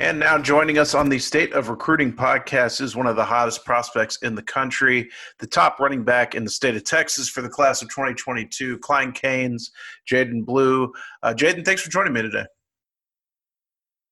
[0.00, 3.64] And now joining us on the State of Recruiting podcast is one of the hottest
[3.64, 7.48] prospects in the country, the top running back in the state of Texas for the
[7.48, 9.72] class of 2022, Klein Cain's,
[10.08, 10.92] Jaydon Blue.
[11.24, 12.44] Uh, Jaydon, thanks for joining me today.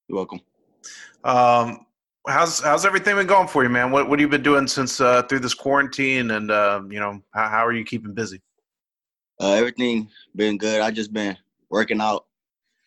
[0.09, 0.41] You're welcome.
[1.23, 1.87] Um,
[2.27, 3.93] how's how's everything been going for you, man?
[3.93, 7.23] What what have you been doing since uh, through this quarantine, and uh, you know
[7.33, 8.43] how, how are you keeping busy?
[9.41, 10.81] Uh, everything been good.
[10.81, 11.37] I just been
[11.71, 12.27] working out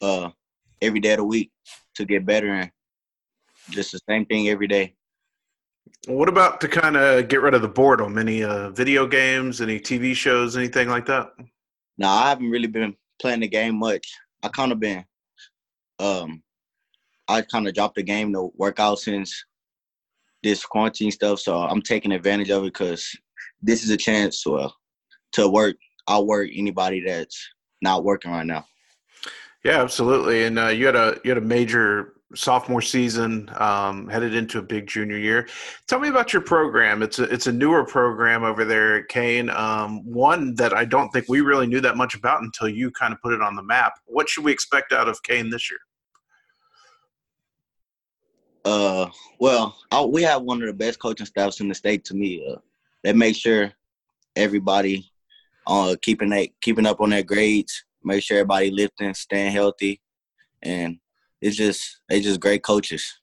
[0.01, 0.31] uh,
[0.81, 1.51] every day of the week
[1.95, 2.71] to get better and
[3.69, 4.95] just the same thing every day.
[6.07, 8.17] What about to kind of get rid of the boredom?
[8.17, 11.31] Any uh, video games, any TV shows, anything like that?
[11.97, 14.07] No, I haven't really been playing the game much.
[14.41, 15.03] I kind of been,
[15.99, 16.41] um,
[17.27, 19.45] I kind of dropped the game to work out since
[20.41, 21.39] this quarantine stuff.
[21.39, 23.05] So I'm taking advantage of it because
[23.61, 24.69] this is a chance to uh,
[25.33, 25.75] to work.
[26.07, 27.37] I'll work anybody that's
[27.81, 28.65] not working right now.
[29.63, 30.45] Yeah, absolutely.
[30.45, 34.61] And uh, you had a you had a major sophomore season, um, headed into a
[34.61, 35.47] big junior year.
[35.87, 37.01] Tell me about your program.
[37.01, 39.49] It's a it's a newer program over there at Cain.
[39.49, 43.13] Um, one that I don't think we really knew that much about until you kind
[43.13, 43.93] of put it on the map.
[44.05, 45.79] What should we expect out of Cain this year?
[48.65, 52.05] Uh, well, I, we have one of the best coaching staffs in the state.
[52.05, 52.57] To me, uh,
[53.03, 53.71] they make sure
[54.35, 55.11] everybody
[55.67, 59.99] uh keeping that keeping up on their grades, make sure everybody lifting, staying healthy,
[60.61, 60.99] and
[61.41, 63.19] it's just they just great coaches.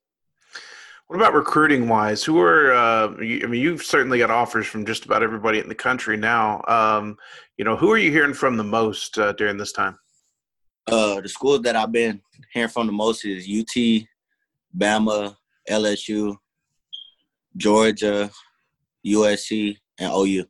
[1.07, 2.24] What about recruiting wise?
[2.24, 5.68] Who are uh, you, I mean, you've certainly got offers from just about everybody in
[5.68, 6.62] the country now.
[6.66, 7.16] Um,
[7.57, 9.98] you know, who are you hearing from the most uh, during this time?
[10.88, 12.20] Uh, the schools that I've been
[12.52, 14.07] hearing from the most is UT,
[14.76, 15.37] Bama,
[15.68, 16.37] LSU,
[17.57, 18.31] Georgia,
[19.07, 20.44] USC, and OU.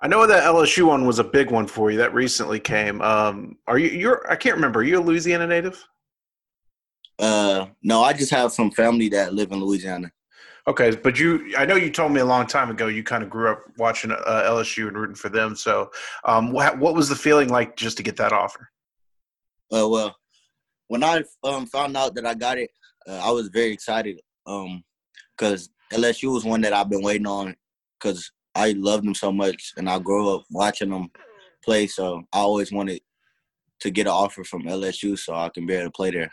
[0.00, 1.96] I know that LSU one was a big one for you.
[1.98, 3.00] That recently came.
[3.00, 3.88] Um, are you?
[3.88, 4.30] You're.
[4.30, 4.80] I can't remember.
[4.80, 5.82] Are you a Louisiana native?
[7.18, 10.10] Uh, no, I just have some family that live in Louisiana.
[10.68, 13.30] Okay, but you, I know you told me a long time ago you kind of
[13.30, 15.54] grew up watching uh, LSU and rooting for them.
[15.54, 15.90] So,
[16.24, 18.68] um, what, what was the feeling like just to get that offer?
[19.72, 20.16] Uh, well,
[20.88, 22.70] when I um, found out that I got it,
[23.08, 24.82] uh, I was very excited Um,
[25.36, 27.54] because um, LSU was one that I've been waiting on
[27.98, 31.10] because I love them so much and I grew up watching them
[31.64, 31.86] play.
[31.86, 33.00] So I always wanted
[33.80, 36.30] to get an offer from LSU so I can be able to play there.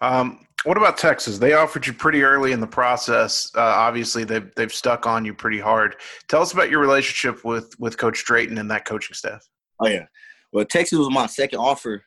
[0.00, 1.38] Um, what about Texas?
[1.38, 3.50] They offered you pretty early in the process.
[3.54, 5.96] Uh, obviously, they've they've stuck on you pretty hard.
[6.28, 9.48] Tell us about your relationship with with Coach Drayton and that coaching staff.
[9.80, 10.06] Oh yeah,
[10.52, 12.04] well Texas was my second offer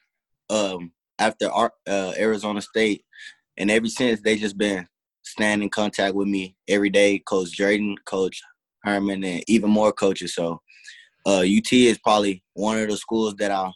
[0.49, 3.05] um, after uh, Arizona State,
[3.57, 4.87] and ever since they just been
[5.23, 7.19] staying in contact with me every day.
[7.19, 8.41] Coach Drayton, Coach
[8.83, 10.35] Herman, and even more coaches.
[10.35, 10.61] So
[11.25, 13.71] uh, UT is probably one of the schools that I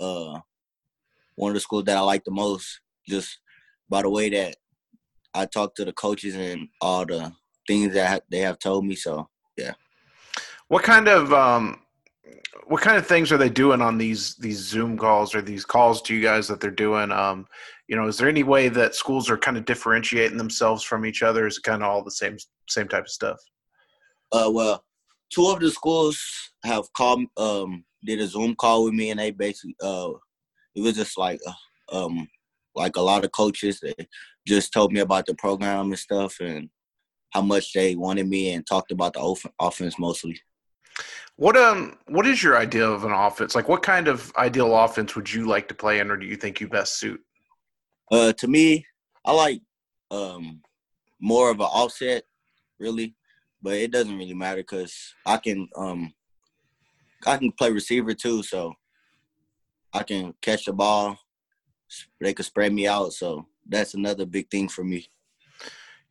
[0.00, 0.40] uh,
[1.36, 2.80] one of the schools that I like the most.
[3.08, 3.38] Just
[3.88, 4.56] by the way that
[5.34, 7.32] I talk to the coaches and all the
[7.66, 8.94] things that they have told me.
[8.94, 9.74] So yeah.
[10.68, 11.80] What kind of um,
[12.66, 16.02] what kind of things are they doing on these these Zoom calls or these calls
[16.02, 17.12] to you guys that they're doing?
[17.12, 17.46] Um,
[17.88, 21.22] you know, is there any way that schools are kind of differentiating themselves from each
[21.22, 21.46] other?
[21.46, 22.36] Is it kind of all the same
[22.68, 23.38] same type of stuff?
[24.32, 24.84] Uh, well,
[25.32, 26.20] two of the schools
[26.64, 30.10] have called um did a Zoom call with me, and they basically uh
[30.74, 32.26] it was just like uh, um
[32.76, 33.94] like a lot of coaches they
[34.46, 36.68] just told me about the program and stuff and
[37.30, 40.38] how much they wanted me and talked about the off- offense mostly.
[41.36, 43.54] What um what is your idea of an offense?
[43.54, 46.36] Like what kind of ideal offense would you like to play in or do you
[46.36, 47.20] think you best suit?
[48.10, 48.86] Uh to me,
[49.24, 49.60] I like
[50.10, 50.62] um
[51.20, 52.24] more of an offset
[52.78, 53.14] really,
[53.60, 56.14] but it doesn't really matter cuz I can um
[57.26, 58.74] I can play receiver too, so
[59.92, 61.18] I can catch the ball
[62.20, 63.12] they could spread me out.
[63.12, 65.08] So that's another big thing for me.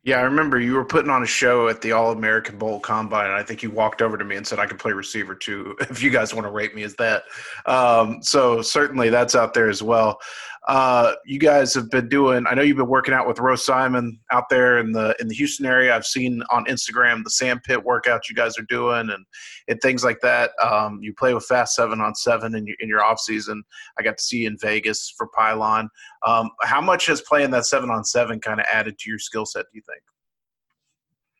[0.06, 3.26] Yeah, I remember you were putting on a show at the All American Bowl Combine,
[3.26, 5.76] and I think you walked over to me and said I could play receiver too.
[5.90, 7.24] If you guys want to rate me as that,
[7.66, 10.20] um, so certainly that's out there as well.
[10.66, 12.44] Uh, you guys have been doing.
[12.48, 15.34] I know you've been working out with Rose Simon out there in the in the
[15.34, 15.94] Houston area.
[15.94, 19.24] I've seen on Instagram the sand pit workouts you guys are doing and
[19.68, 20.50] and things like that.
[20.60, 23.62] Um, you play with Fast Seven on Seven in your in your off season.
[23.98, 25.88] I got to see you in Vegas for Pylon.
[26.26, 29.46] Um, how much has playing that seven on seven kind of added to your skill
[29.46, 29.66] set?
[29.72, 30.02] Do you think?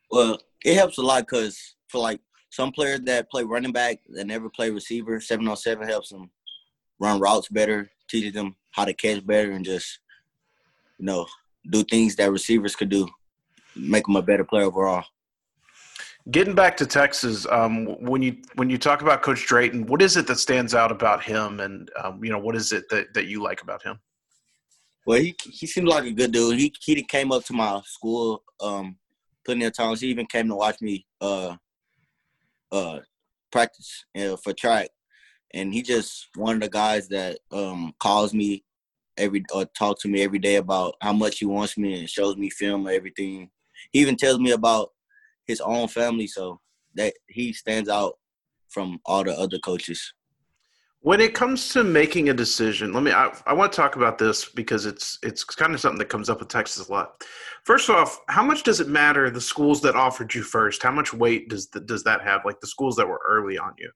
[0.09, 4.27] Well, it helps a lot because for like some players that play running back that
[4.27, 6.31] never play receiver, seven on seven helps them
[7.01, 10.01] run routes better, teaches them how to catch better and just,
[10.99, 11.27] you know,
[11.71, 13.09] do things that receivers could do,
[13.75, 15.05] make them a better player overall.
[16.31, 20.17] Getting back to Texas, um, when you when you talk about Coach Drayton, what is
[20.17, 23.27] it that stands out about him, and um, you know what is it that, that
[23.27, 24.01] you like about him?
[25.07, 26.59] Well, he he seems like a good dude.
[26.59, 28.97] He he came up to my school, um,
[29.45, 29.95] putting in time.
[29.95, 31.55] He even came to watch me uh,
[32.73, 32.99] uh,
[33.53, 34.91] practice uh, for track,
[35.55, 38.65] and he just one of the guys that um, calls me
[39.19, 42.37] every or talk to me every day about how much he wants me and shows
[42.37, 43.51] me film everything.
[43.93, 44.91] He even tells me about
[45.47, 46.61] his own family, so
[46.95, 48.15] that he stands out
[48.69, 50.13] from all the other coaches.
[51.01, 53.13] When it comes to making a decision, let me.
[53.13, 56.29] I, I want to talk about this because it's it's kind of something that comes
[56.29, 57.23] up with Texas a lot.
[57.65, 60.83] First off, how much does it matter the schools that offered you first?
[60.83, 62.45] How much weight does the, does that have?
[62.45, 63.91] Like the schools that were early on you,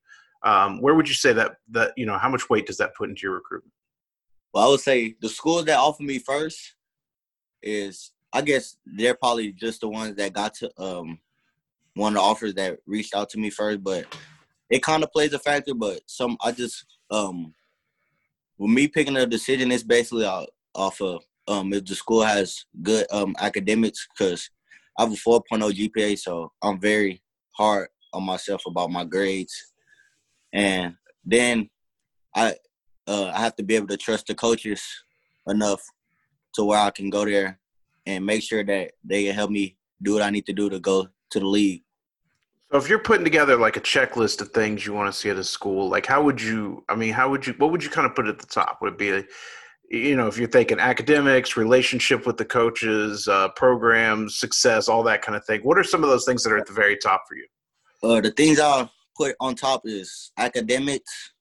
[0.44, 3.08] um, where would you say that that you know how much weight does that put
[3.08, 3.72] into your recruitment?
[4.52, 6.74] Well, I would say the schools that offer me first
[7.62, 11.18] is I guess they're probably just the ones that got to um
[11.94, 14.06] one of the offers that reached out to me first, but
[14.70, 15.74] it kind of plays a factor.
[15.74, 17.54] But some I just um
[18.58, 22.64] with me picking a decision, it's basically off, off of um if the school has
[22.82, 24.50] good um academics because
[24.98, 29.72] I have a 4.0 GPA, so I'm very hard on myself about my grades,
[30.52, 31.70] and then
[32.34, 32.54] I
[33.06, 34.82] uh, I have to be able to trust the coaches
[35.46, 35.82] enough
[36.54, 37.58] to where I can go there
[38.06, 40.80] and make sure that they can help me do what I need to do to
[40.80, 41.82] go to the league.
[42.70, 45.36] So if you're putting together like a checklist of things you want to see at
[45.36, 46.84] a school, like how would you?
[46.88, 47.54] I mean, how would you?
[47.58, 48.78] What would you kind of put at the top?
[48.80, 49.24] Would it be, a,
[49.90, 55.20] you know, if you're thinking academics, relationship with the coaches, uh, programs, success, all that
[55.20, 55.62] kind of thing?
[55.62, 57.46] What are some of those things that are at the very top for you?
[58.02, 61.32] Uh, the things I'll put on top is academics,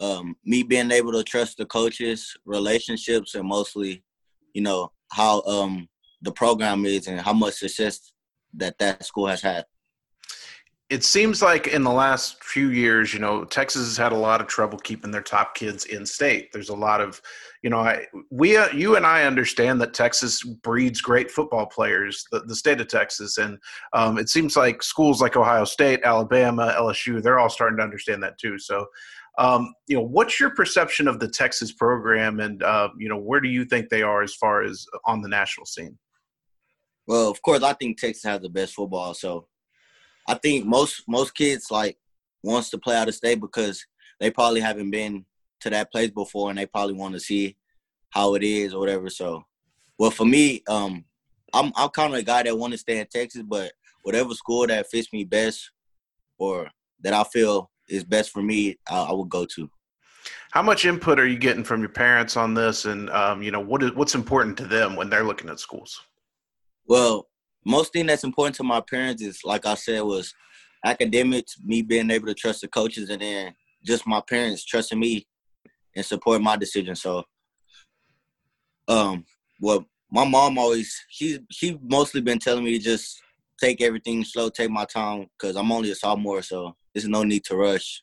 [0.00, 4.02] um, me being able to trust the coaches, relationships, and mostly,
[4.54, 5.88] you know, how um,
[6.22, 8.12] the program is and how much success
[8.54, 9.64] that that school has had
[10.88, 14.40] it seems like in the last few years, you know, Texas has had a lot
[14.40, 16.52] of trouble keeping their top kids in state.
[16.52, 17.20] There's a lot of,
[17.62, 22.24] you know, I, we, uh, you and I understand that Texas breeds great football players,
[22.30, 23.58] the, the state of Texas, and
[23.94, 28.22] um, it seems like schools like Ohio State, Alabama, LSU, they're all starting to understand
[28.22, 28.56] that too.
[28.56, 28.86] So,
[29.38, 33.40] um, you know, what's your perception of the Texas program, and uh, you know, where
[33.40, 35.98] do you think they are as far as on the national scene?
[37.06, 39.46] Well, of course, I think Texas has the best football, so
[40.26, 41.98] I think most most kids like
[42.42, 43.84] wants to play out of state because
[44.20, 45.24] they probably haven't been
[45.60, 47.56] to that place before and they probably want to see
[48.10, 49.10] how it is or whatever.
[49.10, 49.44] So,
[49.98, 51.04] well, for me, um,
[51.52, 53.72] I'm I'm kind of a guy that want to stay in Texas, but
[54.02, 55.70] whatever school that fits me best
[56.38, 56.70] or
[57.02, 59.70] that I feel is best for me, I, I would go to.
[60.52, 63.60] How much input are you getting from your parents on this, and um, you know
[63.60, 66.00] what is what's important to them when they're looking at schools?
[66.86, 67.28] Well,
[67.64, 70.32] most thing that's important to my parents is like I said was
[70.84, 75.26] academics, me being able to trust the coaches, and then just my parents trusting me
[75.94, 76.94] and supporting my decision.
[76.94, 77.24] So,
[78.88, 79.24] um,
[79.60, 83.20] well, my mom always she she mostly been telling me to just
[83.60, 87.44] take everything slow, take my time, because I'm only a sophomore, so there's no need
[87.44, 88.02] to rush.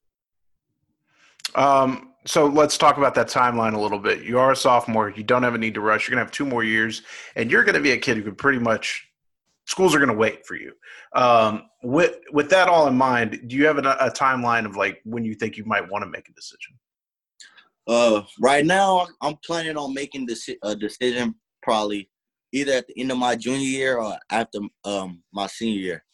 [1.55, 4.23] Um, so let's talk about that timeline a little bit.
[4.23, 5.09] You are a sophomore.
[5.09, 6.07] You don't have a need to rush.
[6.07, 7.01] You're gonna have two more years,
[7.35, 9.07] and you're gonna be a kid who could pretty much
[9.65, 10.73] schools are going to wait for you.
[11.15, 15.01] Um, with with that all in mind, do you have a, a timeline of like
[15.05, 16.77] when you think you might want to make a decision?
[17.87, 22.09] Uh, right now, I'm planning on making this a decision probably
[22.51, 26.05] either at the end of my junior year or after um my senior year.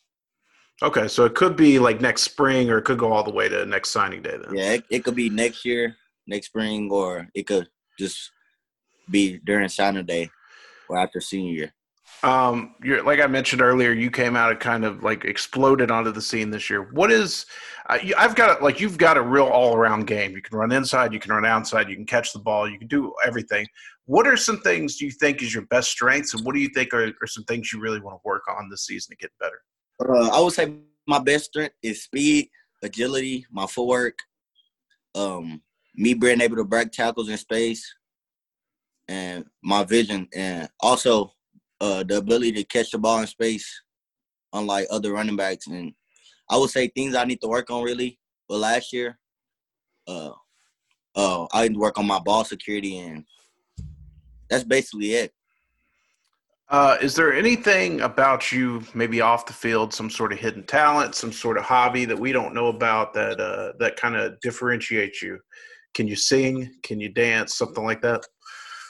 [0.81, 3.49] Okay, so it could be like next spring, or it could go all the way
[3.49, 4.37] to next signing day.
[4.37, 8.31] Then yeah, it, it could be next year, next spring, or it could just
[9.09, 10.29] be during signing day
[10.87, 11.73] or after senior year.
[12.23, 16.11] Um, you're like I mentioned earlier, you came out and kind of like exploded onto
[16.11, 16.89] the scene this year.
[16.91, 17.45] What is?
[17.89, 20.31] Uh, I've got like you've got a real all around game.
[20.31, 22.87] You can run inside, you can run outside, you can catch the ball, you can
[22.87, 23.67] do everything.
[24.05, 26.69] What are some things do you think is your best strengths, and what do you
[26.69, 29.31] think are, are some things you really want to work on this season to get
[29.39, 29.61] better?
[29.99, 30.75] Uh, I would say
[31.07, 32.49] my best strength is speed,
[32.83, 34.19] agility, my footwork,
[35.15, 35.61] um,
[35.95, 37.93] me being able to break tackles in space,
[39.07, 41.33] and my vision, and also
[41.81, 43.67] uh, the ability to catch the ball in space,
[44.53, 45.67] unlike other running backs.
[45.67, 45.93] And
[46.49, 48.19] I would say things I need to work on really.
[48.47, 49.19] But last year,
[50.07, 50.31] uh,
[51.15, 53.25] uh, I need to work on my ball security, and
[54.49, 55.33] that's basically it.
[56.69, 61.15] Uh, is there anything about you, maybe off the field, some sort of hidden talent,
[61.15, 65.21] some sort of hobby that we don't know about that uh, that kind of differentiates
[65.21, 65.39] you?
[65.95, 66.71] Can you sing?
[66.83, 67.55] Can you dance?
[67.55, 68.23] Something like that?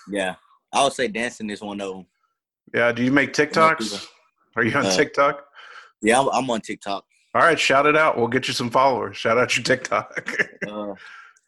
[0.09, 0.35] Yeah,
[0.73, 2.05] I would say dancing is one of them.
[2.73, 2.91] Yeah.
[2.91, 4.05] Do you make TikToks?
[4.57, 5.45] Are you on uh, TikTok?
[6.01, 7.05] Yeah, I'm, on TikTok.
[7.33, 8.17] All right, shout it out.
[8.17, 9.15] We'll get you some followers.
[9.15, 10.29] Shout out your TikTok.
[10.67, 10.93] uh,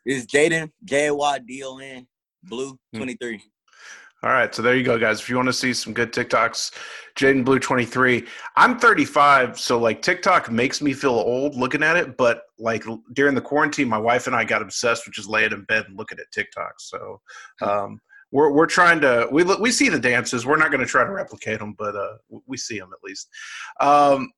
[0.05, 2.07] it's Jaydon J Y D O N
[2.43, 2.97] Blue hmm.
[2.97, 3.41] twenty three.
[4.23, 5.19] All right, so there you go, guys.
[5.19, 6.73] If you want to see some good TikToks,
[7.17, 8.27] Jaydon Blue twenty three.
[8.55, 12.17] I'm 35, so like TikTok makes me feel old looking at it.
[12.17, 15.63] But like during the quarantine, my wife and I got obsessed with just laying in
[15.63, 16.73] bed and looking at TikTok.
[16.77, 17.19] So
[17.61, 17.99] um,
[18.31, 20.45] we're we're trying to we we see the dances.
[20.45, 23.27] We're not going to try to replicate them, but uh, we see them at least.
[23.79, 24.29] Um,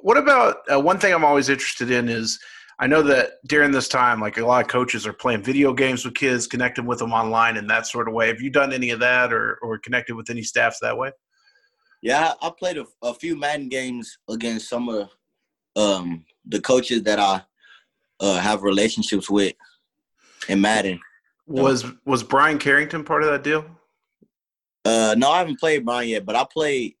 [0.00, 2.38] what about uh, one thing I'm always interested in is
[2.78, 6.04] I know that during this time, like a lot of coaches are playing video games
[6.04, 8.28] with kids, connecting with them online in that sort of way.
[8.28, 11.10] Have you done any of that or, or connected with any staffs that way?
[12.02, 15.08] Yeah, I played a, a few Madden games against some of
[15.74, 17.42] um, the coaches that I
[18.20, 19.54] uh, have relationships with
[20.48, 21.00] in Madden.
[21.46, 23.64] Was was Bryan Carrington part of that deal?
[24.84, 26.94] Uh, no, I haven't played Bryan yet, but I played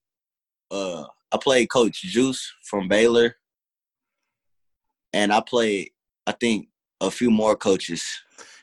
[0.70, 3.36] uh, I played Coach Juice from Baylor
[5.16, 5.90] and I played,
[6.26, 6.68] I think,
[7.00, 8.04] a few more coaches.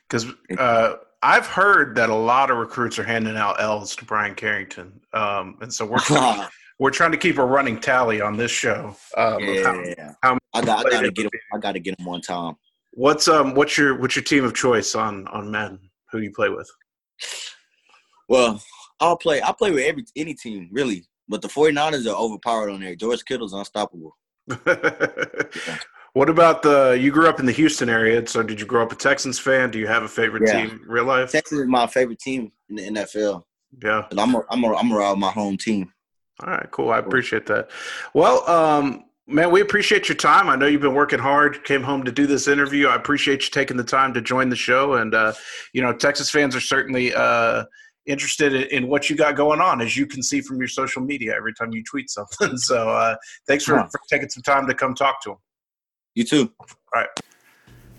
[0.07, 0.27] Because
[0.57, 5.01] uh, I've heard that a lot of recruits are handing out L's to Bryan Carrington,
[5.13, 6.47] um, and so we're trying,
[6.79, 8.95] we're trying to keep a running tally on this show.
[9.17, 11.31] Um, yeah, how, how I got, I got to get him.
[11.53, 12.55] I got to get him one time.
[12.95, 15.79] What's um what's your what's your team of choice on on men?
[16.11, 16.69] Who do you play with?
[18.29, 18.61] Well,
[18.99, 19.41] I'll play.
[19.41, 22.95] I play with every any team really, but the 49ers are overpowered on there.
[22.95, 24.15] George Kittle's unstoppable.
[24.67, 25.77] yeah.
[26.13, 26.97] What about the?
[26.99, 29.71] You grew up in the Houston area, so did you grow up a Texans fan?
[29.71, 30.67] Do you have a favorite yeah.
[30.67, 31.31] team, real life?
[31.31, 33.43] Texans is my favorite team in the NFL.
[33.83, 35.91] Yeah, but I'm a, I'm a, I'm around my home team.
[36.41, 36.91] All right, cool.
[36.91, 37.71] I appreciate that.
[38.13, 40.49] Well, um, man, we appreciate your time.
[40.49, 41.63] I know you've been working hard.
[41.63, 42.87] Came home to do this interview.
[42.87, 44.93] I appreciate you taking the time to join the show.
[44.93, 45.33] And uh,
[45.73, 47.65] you know, Texas fans are certainly uh,
[48.05, 51.33] interested in, what you got going on, as you can see from your social media
[51.35, 52.57] every time you tweet something.
[52.57, 53.15] So, uh,
[53.47, 55.37] thanks for, for taking some time to come talk to them.
[56.15, 56.51] You too.
[56.59, 57.07] All right.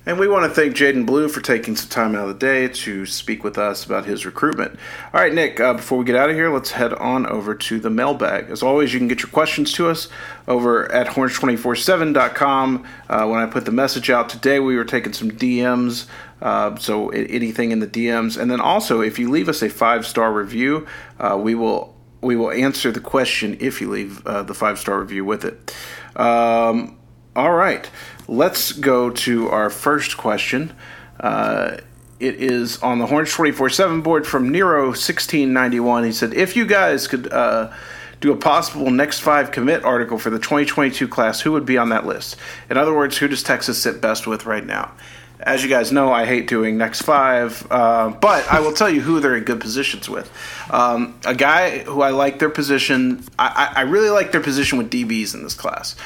[0.06, 2.68] And we want to thank Jaydon Blue for taking some time out of the day
[2.68, 4.78] to speak with us about his recruitment.
[5.14, 7.80] All right, Nick, uh, before we get out of here, let's head on over to
[7.80, 8.50] the mailbag.
[8.50, 10.08] As always, you can get your questions to us
[10.46, 12.86] over at horns247.com.
[13.08, 16.06] Uh, when I put the message out today, we were taking some DMs.
[16.42, 18.38] Uh, so anything in the DMs.
[18.38, 20.86] And then also, if you leave us a five star review,
[21.18, 25.00] uh, we will we will answer the question if you leave uh, the five star
[25.00, 25.74] review with it.
[26.20, 26.98] Um,
[27.36, 27.88] all right,
[28.28, 30.72] let's go to our first question.
[31.18, 31.78] Uh,
[32.20, 36.04] it is on the Horns 24 7 board from Nero 1691.
[36.04, 37.72] He said, If you guys could uh,
[38.20, 41.88] do a possible next five commit article for the 2022 class, who would be on
[41.88, 42.36] that list?
[42.70, 44.92] In other words, who does Texas sit best with right now?
[45.40, 49.00] As you guys know, I hate doing next five, uh, but I will tell you
[49.00, 50.32] who they're in good positions with.
[50.70, 54.90] Um, a guy who I like their position, I, I really like their position with
[54.90, 55.96] DBs in this class.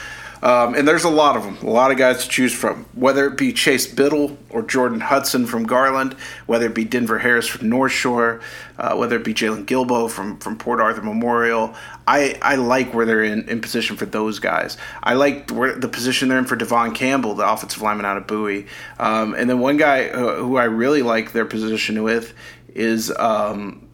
[0.43, 2.85] Um, and there's a lot of them, a lot of guys to choose from.
[2.95, 6.15] Whether it be Chase Biddle or Jordan Hudson from Garland,
[6.47, 8.41] whether it be Denver Harris from North Shore,
[8.79, 11.75] uh, whether it be Jaylon Guilbeau from, from Port Arthur Memorial,
[12.07, 14.77] I, I like where they're in, in position for those guys.
[15.03, 18.27] I like where the position they're in for Devon Campbell, the offensive lineman out of
[18.27, 18.67] Bowie.
[18.99, 22.33] Um, and then one guy who, who, I really like their position with
[22.75, 23.88] is um,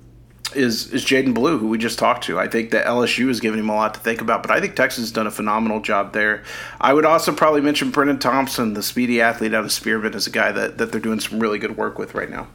[0.54, 2.38] is is Jaydon Blue, who we just talked to.
[2.38, 4.76] I think that LSU has given him a lot to think about, but I think
[4.76, 6.42] Texas has done a phenomenal job there.
[6.80, 10.30] I would also probably mention Brennan Thompson, the speedy athlete out of Spearman, as a
[10.30, 12.46] guy that, that they're doing some really good work with right now.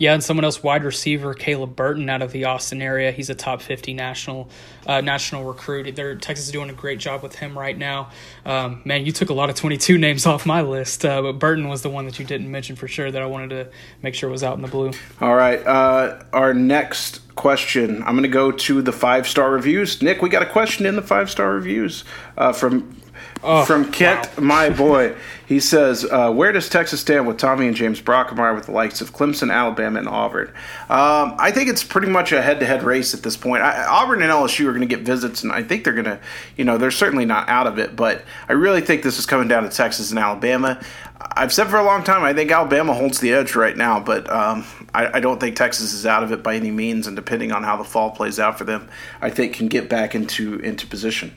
[0.00, 3.12] Yeah, and someone else, wide receiver Caleb Burton out of the Austin area.
[3.12, 4.48] He's a top 50 national
[4.86, 5.94] uh, national recruit.
[5.94, 8.08] They're, Texas is doing a great job with him right now.
[8.46, 11.68] Um, man, you took a lot of 22 names off my list, uh, but Burton
[11.68, 13.70] was the one that you didn't mention for sure that I wanted to
[14.00, 14.92] make sure was out in the blue.
[15.20, 15.64] All right.
[15.66, 20.00] Uh, our next question, I'm going to go to the five star reviews.
[20.00, 22.04] Nick, we got a question in the five star reviews
[22.38, 22.96] uh, from
[23.42, 24.44] Oh, From Kent, wow.
[24.44, 25.14] my boy,
[25.46, 29.00] he says, uh, "Where does Texas stand with Tommy and James Brockermeyer with the likes
[29.00, 30.48] of Clemson, Alabama, and Auburn?"
[30.90, 33.62] Um, I think it's pretty much a head-to-head race at this point.
[33.62, 36.20] I, Auburn and LSU are going to get visits, and I think they're going to,
[36.58, 37.96] you know, they're certainly not out of it.
[37.96, 40.78] But I really think this is coming down to Texas and Alabama.
[41.20, 44.30] I've said for a long time, I think Alabama holds the edge right now, but
[44.30, 44.64] um,
[44.94, 47.06] I, I, don't think Texas is out of it by any means.
[47.06, 48.88] And depending on how the fall plays out for them,
[49.20, 51.34] I think can get back into into position.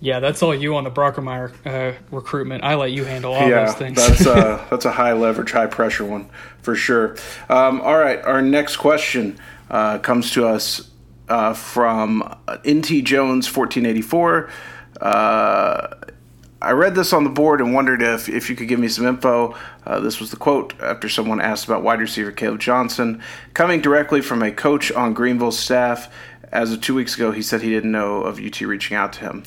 [0.00, 2.64] Yeah, that's all you on the Brockermeyer uh, recruitment.
[2.64, 3.96] I let you handle all yeah, those things.
[3.96, 6.30] that's uh, that's a high leverage, high pressure one
[6.62, 7.16] for sure.
[7.50, 9.38] Um, all right, our next question
[9.70, 10.90] uh, comes to us
[11.28, 12.22] uh, from
[12.66, 14.48] NT Jones, fourteen eighty four.
[15.00, 15.94] Uh,
[16.62, 19.06] I read this on the board and wondered if, if you could give me some
[19.06, 19.56] info.
[19.86, 23.22] Uh, this was the quote after someone asked about wide receiver Caleb Johnson.
[23.54, 26.12] Coming directly from a coach on Greenville's staff,
[26.52, 29.20] as of two weeks ago, he said he didn't know of UT reaching out to
[29.20, 29.44] him.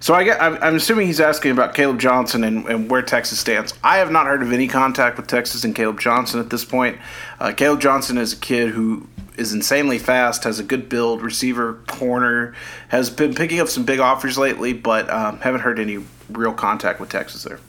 [0.00, 3.38] So I get, I'm, I'm assuming he's asking about Caleb Johnson and, and, where Texas
[3.38, 3.74] stands.
[3.84, 6.98] I have not heard of any contact with Texas and Caleb Johnson at this point.
[7.38, 11.74] Uh, Caleb Johnson is a kid who is insanely fast, has a good build, receiver,
[11.86, 12.54] corner,
[12.88, 15.98] has been picking up some big offers lately, but um, haven't heard any
[16.30, 17.60] real contact with Texas there.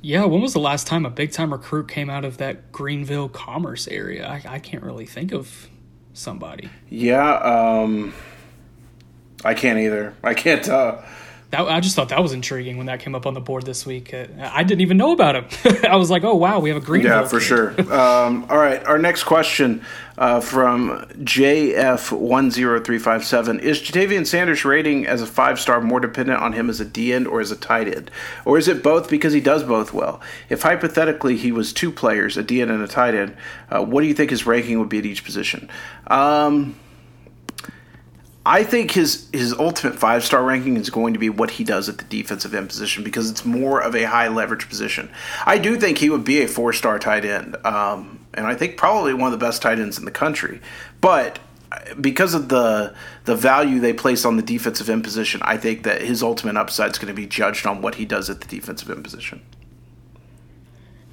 [0.00, 3.28] Yeah, when was the last time a big time recruit came out of that Greenville
[3.28, 4.26] commerce area?
[4.26, 5.68] I, I can't really think of
[6.12, 6.70] somebody.
[6.88, 8.12] Yeah, um,
[9.44, 10.14] I can't either.
[10.22, 10.68] I can't.
[10.68, 11.02] Uh,
[11.52, 13.84] that, I just thought that was intriguing when that came up on the board this
[13.84, 14.14] week.
[14.14, 15.44] Uh, I didn't even know about him.
[15.88, 17.04] I was like, oh wow, we have a green.
[17.04, 17.74] Yeah, for sure.
[17.92, 19.84] Um, all right, our next question
[20.16, 26.70] uh, from JF10357 is Ja'Tavion Sanders' rating as a five star more dependent on him
[26.70, 28.10] as a D end or as a tight end,
[28.46, 30.22] or is it both because he does both well?
[30.48, 33.36] If hypothetically he was two players, a D end and a tight end,
[33.70, 35.68] uh, what do you think his ranking would be at each position?
[36.06, 36.76] Um,
[38.44, 41.88] I think his his ultimate five star ranking is going to be what he does
[41.88, 45.10] at the defensive end position because it's more of a high leverage position.
[45.46, 48.76] I do think he would be a four star tight end, um, and I think
[48.76, 50.60] probably one of the best tight ends in the country.
[51.00, 51.38] But
[52.00, 52.94] because of the
[53.26, 56.90] the value they place on the defensive end position, I think that his ultimate upside
[56.90, 59.40] is going to be judged on what he does at the defensive end position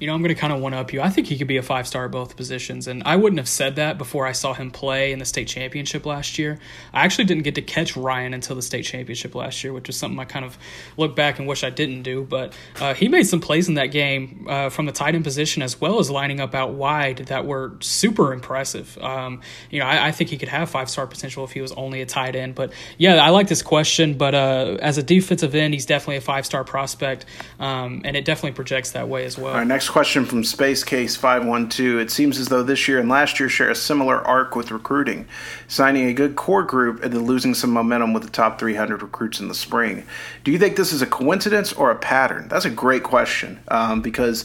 [0.00, 1.02] you know, I'm going to kind of one up you.
[1.02, 2.88] I think he could be a five star at both positions.
[2.88, 6.06] And I wouldn't have said that before I saw him play in the state championship
[6.06, 6.58] last year.
[6.94, 9.96] I actually didn't get to catch Ryan until the state championship last year, which is
[9.96, 10.56] something I kind of
[10.96, 12.22] look back and wish I didn't do.
[12.24, 15.62] But uh, he made some plays in that game uh, from the tight end position
[15.62, 18.96] as well as lining up out wide that were super impressive.
[19.02, 21.72] Um, you know, I, I, think he could have five star potential if he was
[21.72, 22.54] only a tight end.
[22.54, 24.14] But yeah, I like this question.
[24.14, 27.26] But uh, as a defensive end, he's definitely a five star prospect.
[27.58, 29.54] Um, and it definitely projects that way as well.
[29.54, 31.98] Our next question from Space Case 512.
[31.98, 35.26] It seems as though this year and last year share a similar arc with recruiting,
[35.66, 39.40] signing a good core group and then losing some momentum with the top 300 recruits
[39.40, 40.04] in the spring.
[40.44, 42.48] Do you think this is a coincidence or a pattern?
[42.48, 44.44] That's a great question um, because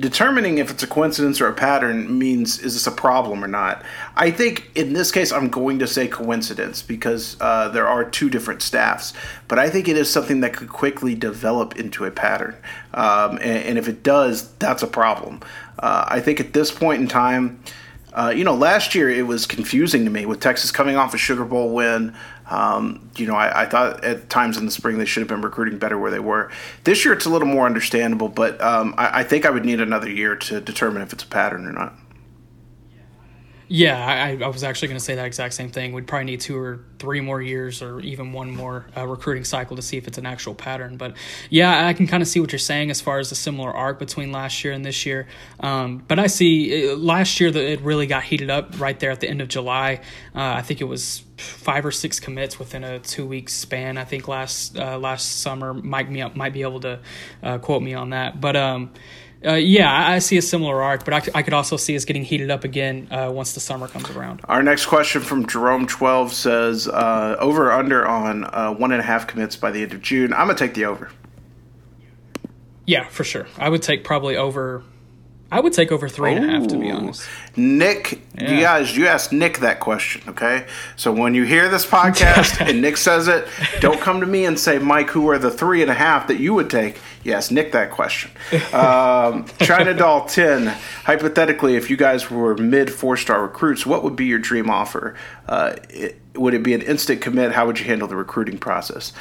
[0.00, 3.84] determining if it's a coincidence or a pattern means is this a problem or not.
[4.16, 8.30] I think in this case, I'm going to say coincidence because uh, there are two
[8.30, 9.12] different staffs,
[9.48, 12.56] but I think it is something that could quickly develop into a pattern.
[12.94, 15.40] Um, and, and, if it does, that's a problem.
[15.78, 17.62] Uh, I think at this point in time,
[18.12, 21.18] uh, you know, last year it was confusing to me with Texas coming off a
[21.18, 22.14] Sugar Bowl win.
[22.50, 25.42] Um, you know, I, I, thought at times in the spring they should have been
[25.42, 26.50] recruiting better where they were.
[26.84, 29.80] This year it's a little more understandable, but um, I, I think I would need
[29.80, 31.92] another year to determine if it's a pattern or not.
[33.70, 35.92] Yeah, I, I was actually going to say that exact same thing.
[35.92, 39.76] We'd probably need two or three more years or even one more uh, recruiting cycle
[39.76, 40.96] to see if it's an actual pattern.
[40.96, 41.16] But
[41.50, 43.98] yeah, I can kind of see what you're saying as far as the similar arc
[43.98, 45.28] between last year and this year.
[45.60, 49.10] Um, but I see uh, last year that it really got heated up right there
[49.10, 50.00] at the end of July.
[50.34, 53.98] Uh, I think it was five or six commits within a two week span.
[53.98, 57.00] I think last uh, last summer Mike me up, might be able to
[57.42, 58.40] uh, quote me on that.
[58.40, 58.92] But um,
[59.44, 62.24] uh, yeah, I see a similar arc, but I, I, could also see us getting
[62.24, 64.40] heated up again uh, once the summer comes around.
[64.44, 69.04] Our next question from Jerome12 says uh, over or under on uh, one and a
[69.04, 70.32] half commits by the end of June.
[70.32, 71.10] I'm going to take the over.
[72.84, 73.46] Yeah, for sure.
[73.58, 74.82] I would take probably over
[75.50, 77.26] I would take over three and a half, to be honest.
[77.56, 78.52] Nick, yeah.
[78.52, 80.66] you guys, you asked Nick that question, okay?
[80.96, 83.48] So when you hear this podcast and Nick says it,
[83.80, 86.38] don't come to me and say, Mike, who are the three and a half that
[86.38, 87.00] you would take?
[87.24, 88.30] Yes, Nick, that question.
[88.78, 90.66] Um, China Doll 10,
[91.04, 95.16] hypothetically, if you guys were mid four star recruits, what would be your dream offer?
[95.46, 97.52] Uh, it, would it be an instant commit?
[97.52, 99.12] How would you handle the recruiting process?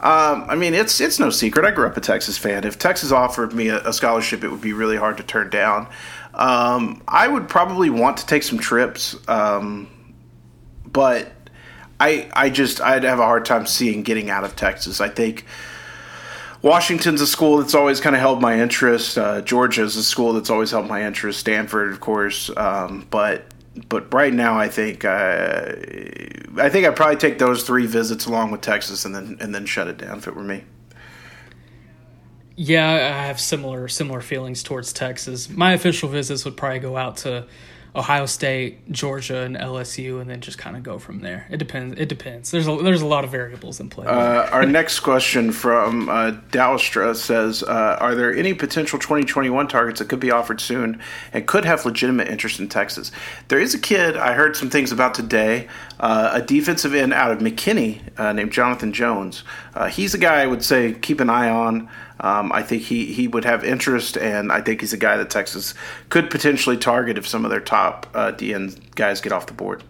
[0.00, 1.64] Um, I mean, it's it's no secret.
[1.64, 2.64] I grew up a Texas fan.
[2.64, 5.88] If Texas offered me a, a scholarship, it would be really hard to turn down.
[6.34, 9.88] Um, I would probably want to take some trips, um,
[10.84, 11.32] but
[12.00, 15.00] I I just I'd have a hard time seeing getting out of Texas.
[15.00, 15.46] I think
[16.60, 19.16] Washington's a school that's always kind of held my interest.
[19.16, 21.38] Uh, Georgia's a school that's always held my interest.
[21.38, 23.44] Stanford, of course, um, but
[23.88, 25.72] but right now I think uh,
[26.56, 29.66] I think I'd probably take those three visits along with Texas and then and then
[29.66, 30.64] shut it down if it were me.
[32.56, 35.48] Yeah, I have similar similar feelings towards Texas.
[35.48, 37.46] My official visits would probably go out to
[37.96, 41.46] Ohio State, Georgia, and LSU, and then just kind of go from there.
[41.48, 41.98] It depends.
[41.98, 42.50] It depends.
[42.50, 44.06] There's a, there's a lot of variables in play.
[44.06, 50.00] Uh, our next question from uh, Dalstra says: uh, Are there any potential 2021 targets
[50.00, 51.00] that could be offered soon
[51.32, 53.12] and could have legitimate interest in Texas?
[53.46, 55.68] There is a kid I heard some things about today,
[56.00, 59.44] uh, a defensive end out of McKinney uh, named Jonathan Jones.
[59.72, 61.88] Uh, he's a guy I would say keep an eye on.
[62.20, 65.30] Um, I think he, he would have interest, and I think he's a guy that
[65.30, 65.74] Texas
[66.10, 69.82] could potentially target if some of their top uh, DN guys get off the board.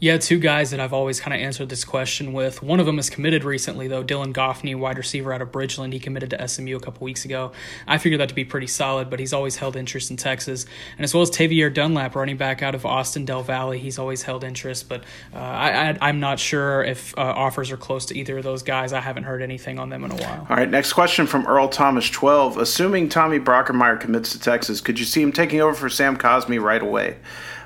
[0.00, 2.62] Yeah, two guys that I've always kind of answered this question with.
[2.62, 4.02] One of them is committed recently, though.
[4.02, 7.52] Dylan Goffney, wide receiver out of Bridgeland, he committed to SMU a couple weeks ago.
[7.86, 10.66] I figured that to be pretty solid, but he's always held interest in Texas.
[10.98, 14.22] And as well as Tavierre Dunlap, running back out of Austin Del Valle, he's always
[14.22, 14.88] held interest.
[14.88, 18.64] But uh, I, am not sure if uh, offers are close to either of those
[18.64, 18.92] guys.
[18.92, 20.46] I haven't heard anything on them in a while.
[20.50, 22.58] All right, next question from Earl Thomas 12.
[22.58, 26.60] Assuming Tommy Brockermeyer commits to Texas, could you see him taking over for Sam Cosmi
[26.60, 27.16] right away?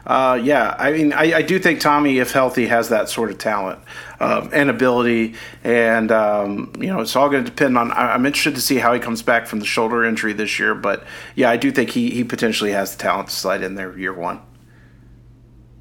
[0.09, 3.37] Uh, yeah, I mean, I, I, do think Tommy, if healthy, has that sort of
[3.37, 3.79] talent
[4.21, 7.93] um, and ability, and um, you know, it's all going to depend on.
[7.93, 10.75] I, am interested to see how he comes back from the shoulder injury this year,
[10.75, 11.05] but
[11.35, 14.15] yeah, I do think he he potentially has the talent to slide in there year
[14.15, 14.41] one.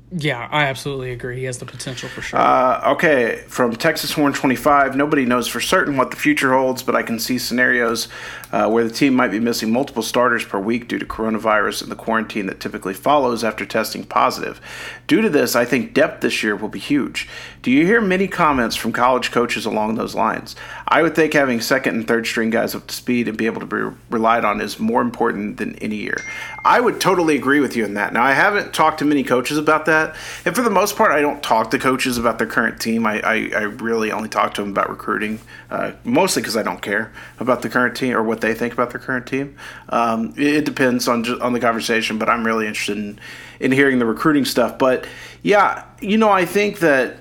[0.09, 1.39] Yeah, I absolutely agree.
[1.39, 2.39] He has the potential for sure.
[2.39, 6.95] Uh, okay, from Texas Horn 25, nobody knows for certain what the future holds, but
[6.95, 8.07] I can see scenarios
[8.53, 11.91] uh, where the team might be missing multiple starters per week due to coronavirus and
[11.91, 14.61] the quarantine that typically follows after testing positive.
[15.07, 17.27] Due to this, I think depth this year will be huge.
[17.61, 20.55] Do you hear many comments from college coaches along those lines?
[20.87, 23.59] I would think having second and third string guys up to speed and be able
[23.59, 26.23] to be relied on is more important than any year.
[26.67, 28.11] I would totally agree with you in that.
[28.11, 31.21] Now, I haven't talked to many coaches about that, and for the most part, I
[31.21, 33.07] don't talk to coaches about their current team.
[33.07, 35.39] I, I, I really only talk to them about recruiting,
[35.71, 38.89] uh, mostly because I don't care about the current team or what they think about
[38.89, 39.55] their current team.
[39.87, 43.17] Um, it, it, depends on on the conversation, but I'm really interested in
[43.61, 44.77] in hearing the recruiting stuff.
[44.77, 45.07] But
[45.43, 47.15] yeah, you know, I think that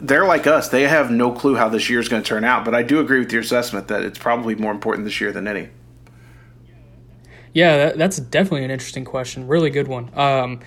[0.00, 0.68] they're like us.
[0.68, 2.64] They have no clue how this year is going to turn out.
[2.64, 5.48] But I do agree with your assessment that it's probably more important this year than
[5.48, 5.70] any.
[7.58, 9.48] Yeah, that, that's definitely an interesting question.
[9.48, 10.16] Really good one.
[10.16, 10.60] Um,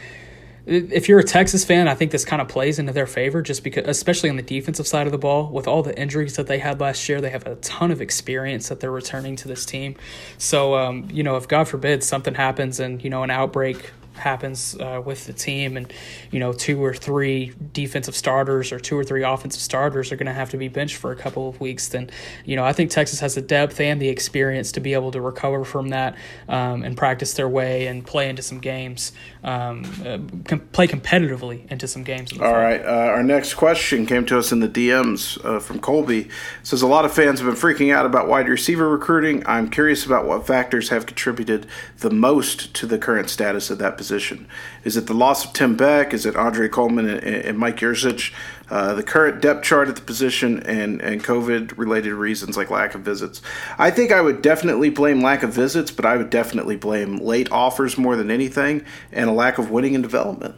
[0.65, 3.63] if you're a Texas fan, I think this kind of plays into their favor, just
[3.63, 6.59] because, especially on the defensive side of the ball, with all the injuries that they
[6.59, 9.95] had last year, they have a ton of experience that they're returning to this team.
[10.37, 14.75] So, um, you know, if God forbid something happens and you know an outbreak happens
[14.79, 15.91] uh, with the team, and
[16.31, 20.27] you know two or three defensive starters or two or three offensive starters are going
[20.27, 22.09] to have to be benched for a couple of weeks, then
[22.45, 25.21] you know I think Texas has the depth and the experience to be able to
[25.21, 26.15] recover from that
[26.49, 29.11] um, and practice their way and play into some games,
[29.43, 32.31] um, uh, com- play competitively into some games.
[32.39, 36.21] All right, uh, our next question came to us in the DMs uh, from Colby.
[36.21, 36.29] It
[36.63, 39.43] says a lot of fans have been freaking out about wide receiver recruiting.
[39.45, 41.67] I'm curious about what factors have contributed
[41.99, 44.47] the most to the current status of that position?
[44.83, 46.11] Is it the loss of Tim Beck?
[46.11, 48.33] Is it Andre Coleman and, and Mike Yurcich?
[48.67, 52.95] Uh, the current depth chart at the position and, and COVID related reasons like lack
[52.95, 53.43] of visits.
[53.77, 57.51] I think I would definitely blame lack of visits, but I would definitely blame late
[57.51, 60.55] offers more than anything and a lack of winning and development.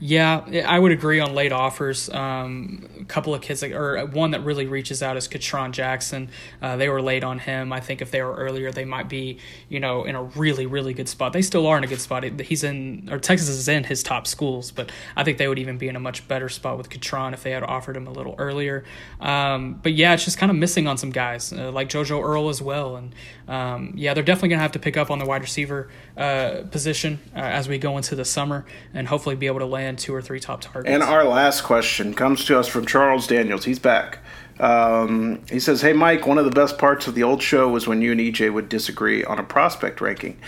[0.00, 2.08] Yeah, I would agree on late offers.
[2.08, 6.30] Um, a couple of kids, or one that really reaches out is Katron Jackson.
[6.62, 7.72] Uh, they were late on him.
[7.72, 9.38] I think if they were earlier, they might be,
[9.68, 11.32] you know, in a really, really good spot.
[11.32, 12.22] They still are in a good spot.
[12.40, 15.78] He's in, or Texas is in his top schools, but I think they would even
[15.78, 18.36] be in a much better spot with Katron if they had offered him a little
[18.38, 18.84] earlier.
[19.20, 22.50] Um, but yeah, it's just kind of missing on some guys uh, like JoJo Earle
[22.50, 22.94] as well.
[22.94, 23.12] And
[23.48, 26.62] um, yeah, they're definitely going to have to pick up on the wide receiver uh,
[26.70, 30.14] position uh, as we go into the summer and hopefully be able to land two
[30.14, 30.92] or three top targets.
[30.92, 33.64] And our last question comes to us from Charles Daniels.
[33.64, 34.18] He's back.
[34.60, 37.86] Um, he says, Hey, Mike, one of the best parts of the old show was
[37.86, 40.38] when you and EJ would disagree on a prospect ranking.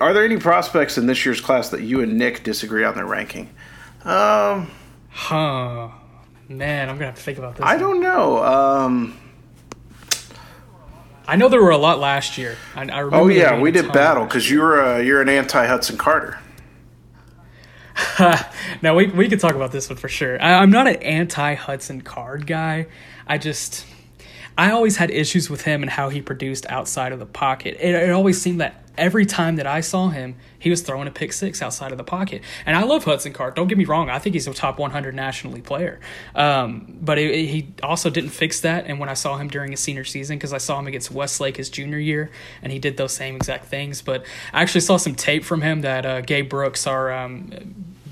[0.00, 3.06] Are there any prospects in this year's class that you and Nick disagree on their
[3.06, 3.50] ranking?
[4.04, 4.70] Um,
[5.10, 5.90] huh.
[6.48, 7.66] Man, I'm going to have to think about this.
[7.66, 7.80] I one.
[7.80, 8.44] don't know.
[8.44, 9.19] Um,
[11.30, 12.56] I know there were a lot last year.
[12.74, 16.40] I, I oh yeah, we did battle because you're uh, you're an anti Hudson Carter.
[18.82, 20.42] now we we could talk about this one for sure.
[20.42, 22.88] I, am not an anti Hudson Card guy.
[23.28, 23.86] I just
[24.58, 27.76] I always had issues with him and how he produced outside of the pocket.
[27.78, 31.10] It, it always seemed that every time that I saw him, he was throwing a
[31.10, 32.42] pick six outside of the pocket.
[32.66, 33.54] And I love Hudson Card.
[33.54, 34.10] Don't get me wrong.
[34.10, 35.98] I think he's a top 100 nationally player.
[36.34, 38.86] Um, but it, it, he also didn't fix that.
[38.86, 41.56] And when I saw him during his senior season, because I saw him against Westlake
[41.56, 42.30] his junior year,
[42.62, 44.02] and he did those same exact things.
[44.02, 47.50] But I actually saw some tape from him that uh, Gabe Brooks, our um,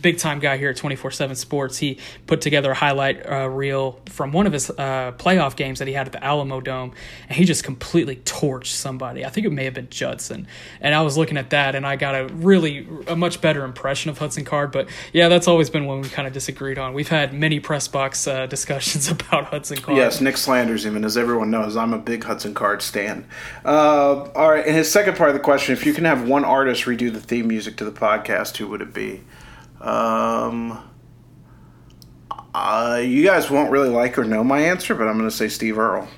[0.01, 1.79] big time guy here at 24 7 Sports.
[1.79, 5.89] He put together a highlight uh, reel from one of his uh, playoff games that
[5.89, 6.93] he had at the Alamo Dome,
[7.29, 9.25] and he just completely torched somebody.
[9.25, 10.47] I think it may have been Judson.
[10.81, 14.11] And I was looking at that, and I got a really, a much better impression
[14.11, 14.73] of Hudson Card.
[14.73, 16.95] But yeah, that's always been one we kind of disagreed on.
[16.95, 19.97] We've had many press box uh, discussions about Hudson Card.
[19.97, 23.27] Yes, Nick slanders him, and as everyone knows, I'm a big Hudson Card stan.
[23.65, 26.45] Uh, all right, and his second part of the question if you can have one
[26.45, 29.23] artist redo the theme music to the podcast, who would it be?
[29.81, 30.79] Um,
[32.55, 35.49] uh, you guys won't really like or know my answer, but I'm going to say
[35.49, 36.09] Steve Earle.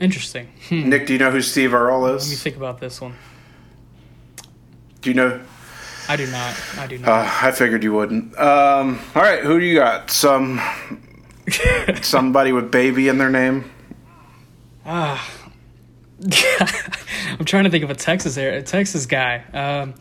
[0.00, 0.48] Interesting.
[0.68, 0.88] Hmm.
[0.88, 2.26] Nick, do you know who Steve Earle is?
[2.28, 3.14] Let me think about this one.
[5.00, 5.40] Do you know?
[6.08, 6.54] I do not.
[6.78, 7.08] I do not.
[7.08, 8.38] Uh, I figured you wouldn't.
[8.38, 10.10] Um, all right, who do you got?
[10.10, 10.60] Some
[12.02, 13.70] somebody with baby in their name.
[14.86, 15.28] Ah,
[17.38, 19.44] I'm trying to think of a Texas area, a Texas guy.
[19.52, 19.94] Um,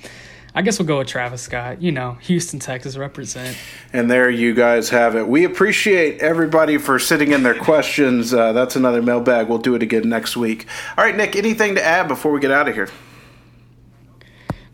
[0.55, 1.83] I guess we'll go with Travis Scott.
[1.83, 3.55] You know, Houston, Texas represent.
[3.93, 5.27] And there you guys have it.
[5.27, 8.33] We appreciate everybody for sitting in their questions.
[8.33, 9.49] Uh, that's another mailbag.
[9.49, 10.65] We'll do it again next week.
[10.97, 12.89] All right, Nick, anything to add before we get out of here?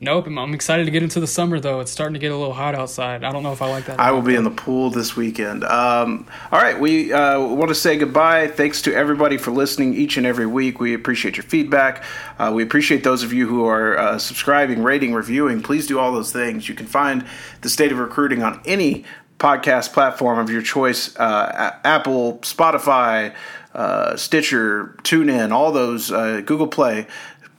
[0.04, 1.80] Nope, I'm excited to get into the summer though.
[1.80, 3.24] It's starting to get a little hot outside.
[3.24, 4.02] I don't know if I like that.
[4.02, 5.64] I will be in the pool this weekend.
[5.64, 8.48] Um, all right, we uh, want to say goodbye.
[8.48, 10.82] Thanks to everybody for listening each and every week.
[10.82, 12.04] We appreciate your feedback.
[12.38, 15.62] Uh, we appreciate those of you who are uh, subscribing, rating, reviewing.
[15.62, 16.68] Please do all those things.
[16.68, 17.26] You can find
[17.62, 19.06] the state of recruiting on any
[19.40, 23.34] podcast platform of your choice: uh, Apple, Spotify.
[23.74, 27.08] Uh, Stitcher, TuneIn, all those, uh, Google Play.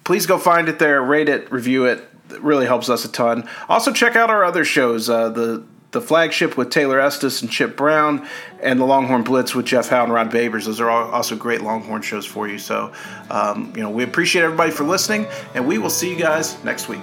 [0.04, 2.08] Please go find it there, rate it, review it
[2.40, 3.48] really helps us a ton.
[3.68, 5.64] Also, check out our other shows uh, the
[5.94, 8.26] the flagship with Taylor Estes and Chip Brown,
[8.60, 10.66] and the Longhorn Blitz with Jeff Howe and Ron Babers.
[10.66, 12.58] Those are all also great Longhorn shows for you.
[12.58, 12.92] So,
[13.30, 16.88] um, you know, we appreciate everybody for listening, and we will see you guys next
[16.88, 17.02] week.